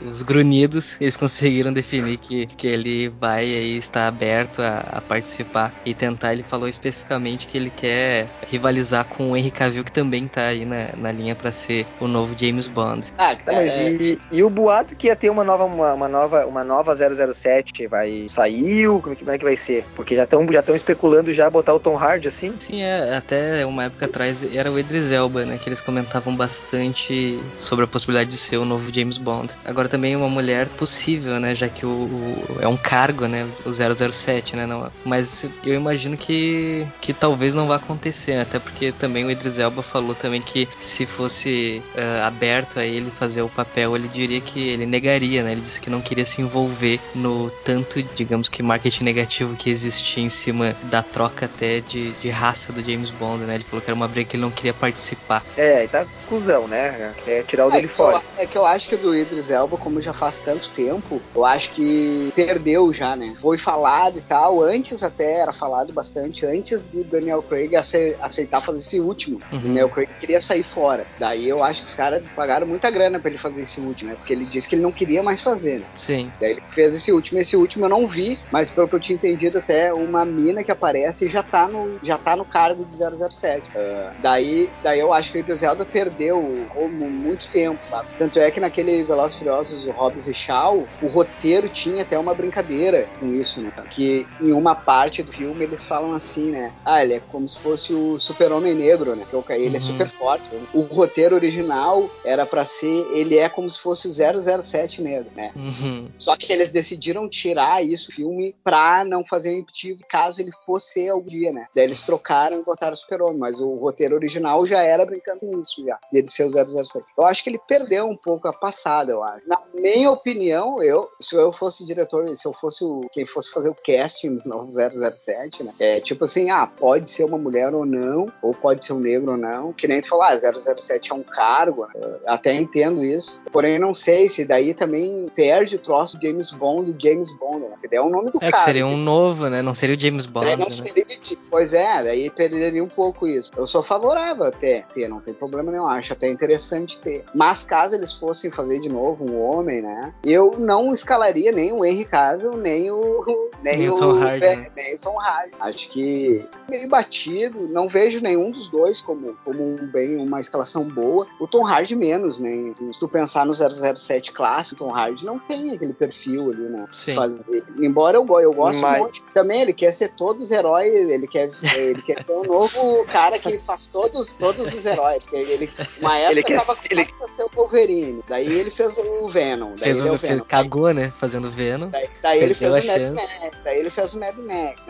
os, 0.06 0.22
grunhidos 0.22 1.00
eles 1.00 1.16
conseguiram 1.16 1.72
definir 1.72 2.18
que, 2.18 2.46
que 2.46 2.68
ele 2.68 3.08
vai 3.08 3.46
aí 3.46 3.78
estar 3.78 4.08
aberto 4.08 4.62
a, 4.62 4.80
a, 4.80 5.02
participar 5.02 5.74
e 5.86 5.94
tentar. 5.94 6.34
Ele 6.34 6.44
falou 6.44 6.68
especificamente 6.68 7.48
que 7.48 7.58
ele 7.58 7.70
quer 7.70 8.28
rivalizar 8.50 9.06
com 9.06 9.32
o 9.32 9.38
Henry 9.38 9.52
Cavill 9.52 9.86
que 9.86 9.92
também 9.94 10.28
tá 10.28 10.48
aí 10.48 10.66
na, 10.66 10.77
na 10.98 11.12
linha 11.12 11.36
para 11.36 11.52
ser 11.52 11.86
o 12.00 12.08
novo 12.08 12.36
James 12.38 12.68
Bond. 12.68 13.06
Ah, 13.18 13.36
cara, 13.36 13.58
mas 13.58 13.72
é... 13.72 13.92
e, 13.92 14.20
e, 14.32 14.44
o 14.44 14.50
boato 14.50 14.96
que 14.96 15.08
ia 15.08 15.16
ter 15.16 15.30
uma 15.30 15.44
nova, 15.44 15.66
uma, 15.66 15.94
uma 15.94 16.08
nova, 16.08 16.46
uma 16.46 16.64
nova 16.64 16.96
007 16.96 17.88
vai 17.88 18.28
sair? 18.30 18.88
Como, 18.88 19.16
como 19.16 19.32
é 19.32 19.38
que 19.38 19.44
vai 19.44 19.56
ser? 19.56 19.86
Porque 19.96 20.16
já 20.16 20.24
estão 20.24 20.46
já 20.52 20.64
especulando 20.76 21.34
já 21.34 21.50
botar 21.50 21.74
o 21.74 21.80
Tom 21.80 21.98
Hardy 21.98 22.28
assim? 22.28 22.54
Sim, 22.60 22.82
é, 22.82 23.16
até 23.16 23.66
uma 23.66 23.86
época 23.86 24.06
atrás 24.06 24.44
era 24.56 24.72
o 24.72 24.80
Idris 24.80 25.12
Elba, 25.12 25.46
né? 25.46 25.60
Que 25.62 25.70
eles 25.70 25.82
comentavam 25.82 26.36
bastante 26.36 27.40
sobre 27.58 27.86
a 27.86 27.88
possibilidade 27.88 28.30
de 28.30 28.38
ser 28.38 28.58
o 28.58 28.66
novo 28.66 28.92
James 28.94 29.18
Bond. 29.18 29.50
Agora 29.66 29.88
também 29.90 30.16
uma 30.16 30.30
mulher 30.30 30.68
possível, 30.68 31.40
né? 31.40 31.56
Já 31.56 31.68
que 31.68 31.86
o, 31.86 31.90
o 31.90 32.58
é 32.62 32.68
um 32.68 32.78
cargo, 32.78 33.28
né? 33.28 33.48
O 33.66 33.72
007, 33.72 34.56
né? 34.56 34.66
Não, 34.66 34.90
mas 35.06 35.46
eu 35.66 35.74
imagino 35.74 36.18
que, 36.18 36.86
que 37.02 37.14
talvez 37.14 37.54
não 37.54 37.68
vá 37.68 37.76
acontecer, 37.76 38.40
até 38.40 38.60
porque 38.60 38.92
também 38.92 39.26
o 39.26 39.32
Idris 39.32 39.58
Elba 39.58 39.82
falou 39.82 40.16
também 40.16 40.42
que 40.42 40.57
se 40.80 41.06
fosse 41.06 41.84
uh, 41.96 42.26
aberto 42.26 42.80
a 42.80 42.86
ele 42.86 43.12
fazer 43.12 43.42
o 43.42 43.50
papel, 43.50 43.96
ele 43.96 44.08
diria 44.08 44.40
que 44.40 44.70
ele 44.70 44.86
negaria, 44.86 45.44
né? 45.44 45.52
Ele 45.52 45.62
disse 45.62 45.82
que 45.82 45.90
não 45.90 46.02
queria 46.02 46.26
se 46.26 46.42
envolver 46.42 47.00
no 47.14 47.50
tanto, 47.64 48.02
digamos 48.16 48.48
que 48.48 48.64
marketing 48.64 49.04
negativo 49.04 49.56
que 49.56 49.70
existia 49.70 50.24
em 50.24 50.30
cima 50.30 50.76
da 50.84 51.04
troca 51.04 51.46
até 51.46 51.82
de, 51.82 52.12
de 52.14 52.30
raça 52.30 52.72
do 52.72 52.82
James 52.82 53.12
Bond, 53.12 53.44
né? 53.46 53.56
Ele 53.56 53.64
falou 53.64 53.82
que 53.82 53.90
era 53.90 53.96
uma 53.96 54.08
briga 54.08 54.30
que 54.30 54.36
ele 54.36 54.44
não 54.44 54.52
queria 54.52 54.74
participar. 54.74 55.44
É, 55.58 55.84
e 55.84 55.88
tá 55.88 56.06
cuzão, 56.28 56.68
né? 56.68 57.14
É 57.26 57.44
tirar 57.44 57.68
o 57.68 57.70
é 57.70 57.74
dele 57.74 57.88
fora. 57.88 58.22
Eu, 58.38 58.44
é 58.44 58.46
que 58.46 58.58
eu 58.58 58.66
acho 58.66 58.90
que 58.90 58.96
do 58.96 59.16
Idris 59.16 59.50
Elba, 59.50 59.78
como 59.78 60.02
já 60.02 60.14
faz 60.14 60.40
tanto 60.40 60.70
tempo, 60.70 61.22
eu 61.36 61.46
acho 61.46 61.70
que 61.72 62.32
perdeu 62.36 62.94
já, 62.94 63.16
né? 63.16 63.36
Foi 63.42 63.58
falado 63.58 64.18
e 64.18 64.22
tal, 64.22 64.62
antes 64.62 65.04
até 65.04 65.42
era 65.42 65.54
falado 65.54 65.94
bastante, 65.94 66.46
antes 66.46 66.88
do 66.88 67.04
Daniel 67.04 67.42
Craig 67.42 67.76
aceitar 67.76 68.64
fazer 68.64 68.80
esse 68.80 69.00
último. 69.00 69.40
Uhum. 69.52 69.60
O 69.60 69.62
Daniel 69.62 69.90
Craig 69.90 70.10
queria 70.20 70.42
sair 70.48 70.64
fora. 70.64 71.06
Daí 71.20 71.48
eu 71.48 71.62
acho 71.62 71.84
que 71.84 71.90
os 71.90 71.96
caras 71.96 72.24
pagaram 72.36 72.66
muita 72.68 72.90
grana 72.90 73.20
para 73.20 73.30
ele 73.30 73.38
fazer 73.38 73.62
esse 73.62 73.80
último, 73.80 74.10
né? 74.10 74.16
Porque 74.16 74.34
ele 74.34 74.46
disse 74.46 74.68
que 74.68 74.76
ele 74.76 74.82
não 74.82 74.92
queria 74.92 75.22
mais 75.22 75.42
fazer, 75.42 75.80
né? 75.80 75.86
Sim. 75.94 76.32
Daí 76.40 76.52
ele 76.52 76.62
fez 76.74 76.94
esse 76.94 77.12
último, 77.12 77.40
esse 77.40 77.56
último 77.56 77.86
eu 77.86 77.90
não 77.90 78.08
vi, 78.08 78.40
mas 78.52 78.70
pelo 78.72 78.88
que 78.88 78.96
eu 78.96 79.00
tinha 79.00 79.16
entendido 79.16 79.58
até 79.60 79.94
uma 79.94 80.26
mina 80.26 80.64
que 80.64 80.72
aparece 80.72 81.28
já 81.30 81.44
tá 81.44 81.68
no, 81.68 82.00
já 82.02 82.18
tá 82.18 82.36
no 82.36 82.46
cargo 82.46 82.86
de 82.86 82.96
007. 82.96 83.70
Uh, 83.70 84.22
daí, 84.22 84.70
daí 84.84 85.00
eu 85.00 85.12
acho 85.14 85.32
que 85.32 85.52
o 85.52 85.56
Zelda 85.56 85.86
perdeu 85.86 86.66
como 86.70 87.10
muito 87.10 87.50
tempo, 87.50 87.80
sabe? 87.90 88.08
Tanto 88.18 88.40
é 88.40 88.50
que 88.52 88.60
naquele 88.60 89.04
Velozes 89.04 89.36
e 89.36 89.40
Furiosos, 89.40 89.88
o 89.88 89.92
Hobbs 89.92 90.28
e 90.28 90.34
Shaw, 90.34 90.88
o 91.02 91.08
roteiro 91.08 91.70
tinha 91.70 92.04
até 92.04 92.18
uma 92.18 92.34
brincadeira 92.34 93.08
com 93.20 93.32
isso, 93.34 93.62
né? 93.62 93.70
Que 93.90 94.28
em 94.40 94.54
uma 94.54 94.76
parte 94.76 95.22
do 95.24 95.32
filme 95.32 95.66
eles 95.66 95.86
falam 95.86 96.14
assim, 96.14 96.52
né? 96.52 96.72
Ah, 96.86 97.04
ele 97.04 97.16
é 97.16 97.20
como 97.20 97.48
se 97.50 97.60
fosse 97.60 97.94
o 97.94 98.20
super-homem 98.20 98.76
negro, 98.76 99.16
né? 99.16 99.26
Que 99.30 99.54
ele 99.54 99.76
é 99.76 99.80
Uhum. 99.80 99.86
super 99.86 100.10
forte. 100.10 100.37
O 100.74 100.82
roteiro 100.82 101.36
original 101.36 102.10
era 102.24 102.46
pra 102.46 102.66
ser, 102.66 103.08
ele 103.12 103.38
é 103.38 103.50
como 103.50 103.70
se 103.70 103.80
fosse 103.80 104.08
o 104.08 104.12
007 104.12 105.02
negro, 105.02 105.30
né? 105.36 105.52
Uhum. 105.56 106.10
Só 106.18 106.36
que 106.36 106.52
eles 106.52 106.72
decidiram 106.72 107.30
tirar 107.30 107.84
isso 107.84 108.08
do 108.10 108.16
filme 108.16 108.56
pra 108.64 109.04
não 109.04 109.26
fazer 109.26 109.50
um 109.50 109.60
impeditivo 109.60 110.02
caso 110.10 110.42
ele 110.42 110.52
fosse 110.66 111.08
algum 111.10 111.28
dia, 111.28 111.52
né? 111.52 111.68
Daí 111.76 111.84
eles 111.84 112.02
trocaram 112.02 112.60
e 112.60 112.64
botaram 112.64 112.94
o 112.94 112.98
super-homem, 112.98 113.38
mas 113.38 113.60
o 113.60 113.76
roteiro 113.76 114.16
original 114.16 114.66
já 114.66 114.82
era 114.82 115.06
brincando 115.06 115.42
com 115.42 115.62
isso 115.62 115.86
já, 115.86 115.98
dele 116.12 116.30
ser 116.30 116.46
o 116.46 116.52
007. 116.52 117.06
Eu 117.18 117.26
acho 117.26 117.44
que 117.44 117.50
ele 117.50 117.60
perdeu 117.68 118.06
um 118.06 118.16
pouco 118.16 118.48
a 118.48 118.54
passada, 118.54 119.12
eu 119.12 119.24
acho. 119.24 119.48
Na 119.48 119.60
minha 119.74 120.12
opinião, 120.12 120.82
eu, 120.82 121.10
se 121.22 121.36
eu 121.36 121.52
fosse 121.52 121.86
diretor, 121.86 122.28
se 122.38 122.48
eu 122.48 122.54
fosse 122.54 122.84
o, 122.84 123.02
quem 123.12 123.26
fosse 123.26 123.52
fazer 123.52 123.70
o 123.70 123.76
casting 123.76 124.38
do 124.38 124.50
novo 124.50 124.72
007, 124.72 125.64
né? 125.64 125.74
É 125.80 126.00
tipo 126.00 126.26
assim, 126.26 126.50
ah, 126.50 126.68
pode 126.68 127.10
ser 127.10 127.26
uma 127.26 127.38
mulher 127.38 127.74
ou 127.74 127.86
não, 127.86 128.26
ou 128.42 128.54
pode 128.54 128.86
ser 128.86 128.94
um 128.94 129.00
negro 129.00 129.32
ou 129.32 129.38
não, 129.38 129.74
que 129.74 129.88
nem 129.88 130.02
tu 130.02 130.10
falar, 130.10 130.27
ah, 130.34 130.80
007 130.80 131.12
é 131.12 131.16
um 131.16 131.24
cargo, 131.24 131.88
né? 131.94 132.18
Até 132.26 132.54
entendo 132.54 133.04
isso, 133.04 133.40
porém 133.52 133.80
não 133.80 133.94
sei 133.94 134.30
se 134.30 134.46
daí 134.46 134.74
também 134.74 135.28
perde 135.36 135.76
o 135.76 135.80
troço 135.80 136.18
James 136.22 136.52
Bond 136.52 136.92
e 136.92 137.04
James 137.04 137.32
Bond, 137.38 137.60
né? 137.60 137.76
Que 137.82 137.88
daí 137.88 138.00
é 138.00 138.02
o 138.02 138.10
nome 138.10 138.32
do 138.32 138.38
É 138.38 138.52
cara. 138.52 138.54
que 138.54 138.60
seria 138.60 138.86
um 138.86 138.98
novo, 138.98 139.50
né? 139.50 139.62
Não 139.62 139.74
seria 139.74 139.96
o 139.96 140.00
James 140.00 140.26
Daí 140.26 140.56
Bond, 140.56 140.70
não 140.70 140.84
né? 140.84 140.92
seria 140.94 141.06
Pois 141.50 141.74
é, 141.74 142.04
daí 142.04 142.30
perderia 142.30 142.84
um 142.84 142.90
pouco 142.90 143.28
isso. 143.28 143.52
Eu 143.56 143.68
sou 143.68 143.84
favorável 143.84 144.46
até 144.46 144.84
ter, 144.94 145.08
não 145.08 145.20
tem 145.20 145.34
problema 145.34 145.72
nenhum, 145.72 145.88
acho 145.88 146.14
até 146.14 146.28
interessante 146.28 147.00
ter. 147.00 147.24
Mas 147.34 147.64
caso 147.64 147.96
eles 147.96 148.14
fossem 148.14 148.52
fazer 148.52 148.80
de 148.80 148.90
novo 148.90 149.26
um 149.30 149.42
homem, 149.42 149.82
né? 149.82 150.14
Eu 150.26 150.52
não 150.58 150.94
escalaria 150.94 151.52
nem 151.52 151.72
o 151.72 151.86
Henry 151.86 152.06
Cavill, 152.06 152.52
nem 152.58 152.92
o 152.92 153.50
nem, 153.62 153.78
Nem 153.78 153.90
o 153.90 153.96
Tom 153.96 154.16
Hardy, 154.16 154.46
é, 154.46 154.56
né? 154.56 154.72
nem 154.76 154.96
o 154.96 155.00
Tom 155.00 155.20
Hardy. 155.20 155.52
Acho 155.60 155.90
que 155.90 156.46
meio 156.70 156.88
batido, 156.88 157.68
não 157.68 157.88
vejo 157.88 158.20
nenhum 158.20 158.52
dos 158.52 158.70
dois 158.70 159.02
como, 159.02 159.36
como 159.44 159.64
um 159.64 159.88
bem 159.88 160.17
uma 160.20 160.40
escalação 160.42 160.84
boa. 160.84 161.28
O 161.40 161.48
Tom 161.48 161.66
Hardy 161.66 161.96
menos, 161.96 162.40
né? 162.40 162.74
Se 162.92 163.00
tu 163.00 163.08
pensar 163.08 163.46
no 163.46 163.54
007 163.56 164.32
clássico, 164.32 164.84
o 164.84 164.88
Tom 164.88 164.96
Hardy 164.96 165.26
não 165.26 165.40
tem 165.40 165.72
aquele 165.72 165.94
perfil 165.94 166.52
ali, 166.52 166.64
né? 166.64 166.86
Sim. 166.92 167.16
fazer. 167.16 167.64
Embora 167.80 168.18
eu, 168.18 168.26
eu 168.40 168.54
goste 168.54 168.82
Mas- 168.82 169.00
um 169.02 169.04
monte. 169.06 169.24
Também 169.34 169.62
ele 169.62 169.74
quer 169.74 169.92
ser 169.94 170.10
todos 170.16 170.44
os 170.46 170.52
heróis, 170.52 170.94
ele 171.10 171.28
quer, 171.28 171.52
ele 171.76 172.02
quer 172.02 172.24
ser 172.26 172.32
um 172.32 172.44
novo 172.44 173.06
cara 173.06 173.38
que 173.40 173.58
faz 173.60 173.88
todos, 173.88 174.34
todos 174.34 174.74
os 174.74 174.86
heróis. 174.86 175.22
Porque 175.24 175.36
Ele, 175.38 175.70
uma 176.02 176.18
época 176.18 176.32
Ele 176.32 176.44
quer 176.44 176.58
tava 176.58 176.74
ser- 176.76 176.92
ele- 176.92 177.06
pra 177.06 177.28
ser 177.30 177.44
o 177.44 177.50
Wolverine. 177.56 178.24
Daí 178.28 178.48
ele 178.60 178.72
fez 178.72 178.96
o 178.98 179.28
Venom. 179.28 179.70
Daí 179.70 179.78
Fez 179.78 180.00
ele 180.00 180.08
é 180.10 180.12
o, 180.12 180.16
o 180.16 180.18
Venom. 180.18 180.44
cagou, 180.48 180.94
né? 180.94 181.12
Fazendo 181.18 181.50
Venom. 181.52 181.90
Daí, 181.90 182.10
daí 182.22 182.40
ele 182.44 182.54
fez 182.54 182.72
o 182.72 182.88
Mad. 182.88 183.12
Max. 183.14 183.52
Daí 183.64 183.80
ele 183.80 183.90
fez 183.90 184.14
o 184.14 184.20
Mad 184.20 184.36
Max. 184.38 184.82